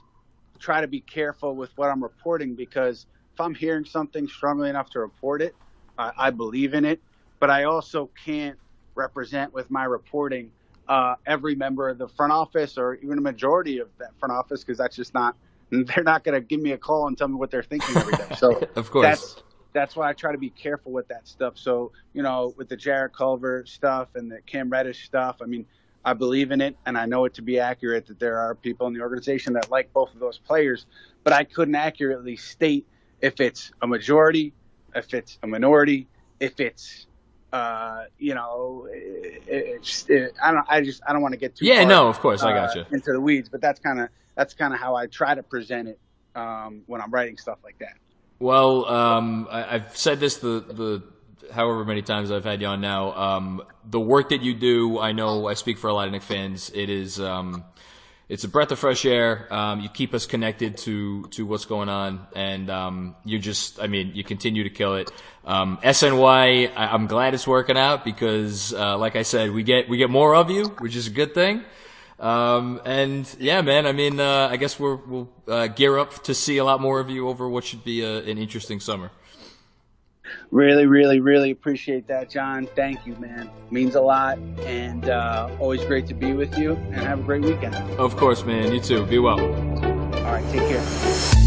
try 0.60 0.82
to 0.82 0.88
be 0.88 1.02
careful 1.02 1.56
with 1.56 1.72
what 1.76 1.90
I'm 1.90 2.02
reporting 2.02 2.56
because 2.56 3.06
if 3.34 3.42
I'm 3.42 3.56
hearing 3.56 3.86
something 3.86 4.28
strongly 4.28 4.70
enough 4.70 4.90
to 4.92 5.00
report 5.00 5.42
it, 5.42 5.56
I, 5.98 6.12
I 6.18 6.30
believe 6.30 6.74
in 6.74 6.86
it. 6.86 7.02
But 7.40 7.50
I 7.50 7.66
also 7.66 8.10
can't 8.24 8.58
represent 8.96 9.54
with 9.54 9.70
my 9.70 9.84
reporting 9.84 10.52
uh, 10.88 11.16
every 11.26 11.56
member 11.56 11.90
of 11.90 11.98
the 11.98 12.08
front 12.08 12.32
office 12.32 12.78
or 12.78 12.96
even 12.96 13.18
a 13.18 13.22
majority 13.22 13.80
of 13.80 13.90
that 14.00 14.18
front 14.20 14.32
office 14.32 14.64
because 14.64 14.78
that's 14.78 14.96
just 14.96 15.14
not. 15.14 15.36
They're 15.72 16.04
not 16.04 16.24
going 16.24 16.40
to 16.40 16.42
give 16.42 16.62
me 16.62 16.72
a 16.72 16.78
call 16.78 17.08
and 17.08 17.18
tell 17.18 17.28
me 17.28 17.36
what 17.36 17.50
they're 17.50 17.64
thinking 17.64 17.98
every 17.98 18.14
day. 18.14 18.36
So 18.38 18.56
of 18.76 18.92
course, 18.92 19.04
that's 19.04 19.36
that's 19.74 19.96
why 19.96 20.10
I 20.10 20.14
try 20.14 20.32
to 20.32 20.38
be 20.38 20.52
careful 20.52 20.92
with 20.92 21.08
that 21.08 21.28
stuff. 21.28 21.58
So 21.58 21.92
you 22.14 22.22
know, 22.22 22.54
with 22.56 22.70
the 22.70 22.78
Jarrett 22.78 23.14
Culver 23.14 23.66
stuff 23.66 24.10
and 24.14 24.32
the 24.32 24.42
Cam 24.46 24.70
Reddish 24.70 25.06
stuff, 25.06 25.38
I 25.42 25.46
mean, 25.46 25.66
I 26.06 26.14
believe 26.14 26.52
in 26.52 26.62
it 26.62 26.78
and 26.86 26.98
I 26.98 27.06
know 27.08 27.26
it 27.26 27.34
to 27.34 27.42
be 27.42 27.60
accurate 27.60 28.06
that 28.08 28.20
there 28.20 28.38
are 28.38 28.54
people 28.54 28.86
in 28.86 28.94
the 28.94 29.02
organization 29.02 29.54
that 29.54 29.72
like 29.72 29.92
both 29.92 30.14
of 30.14 30.20
those 30.20 30.38
players, 30.38 30.86
but 31.24 31.34
I 31.34 31.44
couldn't 31.44 31.76
accurately 31.76 32.36
state 32.36 32.86
if 33.22 33.42
it's 33.42 33.72
a 33.82 33.88
majority, 33.88 34.54
if 34.94 35.14
it's 35.16 35.40
a 35.42 35.48
minority, 35.48 36.08
if 36.40 36.60
it's 36.60 37.08
uh, 37.52 38.06
you 38.20 38.36
know, 38.36 38.88
it, 38.92 39.44
it's 39.48 40.10
it, 40.10 40.34
I 40.44 40.52
don't 40.52 40.66
I 40.70 40.82
just 40.82 41.02
I 41.08 41.14
don't 41.14 41.22
want 41.22 41.34
to 41.34 41.40
get 41.40 41.56
too 41.56 41.66
yeah 41.66 41.80
far, 41.80 41.86
no 41.86 42.08
of 42.08 42.20
course 42.20 42.44
uh, 42.44 42.48
I 42.48 42.54
got 42.54 42.76
you 42.76 42.86
into 42.92 43.12
the 43.12 43.22
weeds, 43.22 43.50
but 43.50 43.62
that's 43.62 43.80
kind 43.80 44.00
of 44.00 44.10
that's 44.36 44.54
kind 44.54 44.74
of 44.74 44.80
how 44.80 44.96
I 44.96 45.08
try 45.08 45.34
to 45.34 45.42
present 45.42 45.88
it 45.88 46.00
um, 46.36 46.84
when 46.86 47.02
I'm 47.02 47.12
writing 47.12 47.38
stuff 47.38 47.60
like 47.64 47.80
that. 47.80 47.94
Well, 48.40 48.86
um, 48.86 49.48
I, 49.50 49.78
have 49.78 49.98
said 49.98 50.20
this 50.20 50.38
the 50.38 50.60
the 50.60 51.04
however 51.52 51.86
many 51.86 52.02
times 52.02 52.32
I've 52.32 52.44
had 52.44 52.62
you 52.62 52.68
on 52.68 52.82
now. 52.82 53.14
Um, 53.14 53.64
the 53.84 54.00
work 54.00 54.30
that 54.30 54.42
you 54.42 54.54
do, 54.54 55.00
I 55.00 55.12
know 55.12 55.48
I 55.48 55.54
speak 55.54 55.78
for 55.78 55.88
a 55.90 55.94
lot 55.94 56.08
of 56.08 56.14
Knick 56.14 56.22
fans. 56.22 56.72
It 56.74 56.90
is 56.90 57.20
um, 57.20 57.64
it's 58.28 58.44
a 58.44 58.48
breath 58.48 58.72
of 58.72 58.80
fresh 58.80 59.06
air. 59.06 59.48
Um, 59.54 59.82
you 59.82 59.90
keep 59.90 60.14
us 60.14 60.26
connected 60.26 60.78
to 60.80 61.24
to 61.32 61.46
what's 61.46 61.66
going 61.66 61.90
on, 61.90 62.26
and 62.36 62.70
um, 62.70 63.16
you 63.24 63.38
just, 63.38 63.80
I 63.80 63.88
mean, 63.88 64.12
you 64.16 64.24
continue 64.24 64.64
to 64.64 64.70
kill 64.70 64.96
it. 64.96 65.12
Um, 65.46 65.78
SNY, 65.84 66.72
I, 66.76 66.96
am 66.96 67.06
glad 67.06 67.36
it's 67.36 67.48
working 67.48 67.78
out 67.78 68.04
because, 68.04 68.74
uh, 68.74 68.98
like 68.98 69.16
I 69.16 69.22
said, 69.22 69.52
we 69.52 69.62
get 69.62 69.88
we 69.88 69.98
get 69.98 70.10
more 70.10 70.36
of 70.36 70.50
you, 70.50 70.66
which 70.80 70.96
is 70.96 71.08
a 71.08 71.12
good 71.12 71.36
thing. 71.36 71.64
Um, 72.20 72.82
and 72.86 73.30
yeah, 73.40 73.62
man, 73.62 73.86
I 73.86 73.92
mean, 73.92 74.20
uh, 74.20 74.48
I 74.50 74.58
guess 74.58 74.80
we're, 74.80 74.96
we'll 74.96 75.30
uh, 75.48 75.68
gear 75.68 75.98
up 75.98 76.24
to 76.24 76.34
see 76.34 76.58
a 76.58 76.64
lot 76.64 76.80
more 76.80 77.00
of 77.00 77.10
you 77.10 77.28
over 77.28 77.48
what 77.50 77.66
should 77.66 77.84
be 77.84 78.02
a, 78.02 78.20
an 78.20 78.38
interesting 78.38 78.80
summer. 78.80 79.12
Really, 80.52 80.86
really, 80.86 81.20
really 81.20 81.52
appreciate 81.52 82.08
that, 82.08 82.30
Jon. 82.30 82.68
Thank 82.76 83.06
you, 83.06 83.16
man. 83.16 83.50
Means 83.72 83.96
a 83.96 84.02
lot, 84.02 84.38
and 84.60 85.10
uh, 85.10 85.50
always 85.60 85.84
great 85.86 86.08
to 86.08 86.14
be 86.14 86.34
with 86.34 86.58
you. 86.58 86.74
And 86.74 86.96
have 86.96 87.20
a 87.20 87.24
great 87.24 87.42
weekend. 87.42 87.76
Of 88.00 88.16
course, 88.18 88.44
man. 88.44 88.72
You 88.72 88.80
too. 88.80 89.06
Be 89.06 89.20
well. 89.20 89.40
All 89.40 90.32
right, 90.32 90.46
take 90.52 90.68
care. 90.68 91.45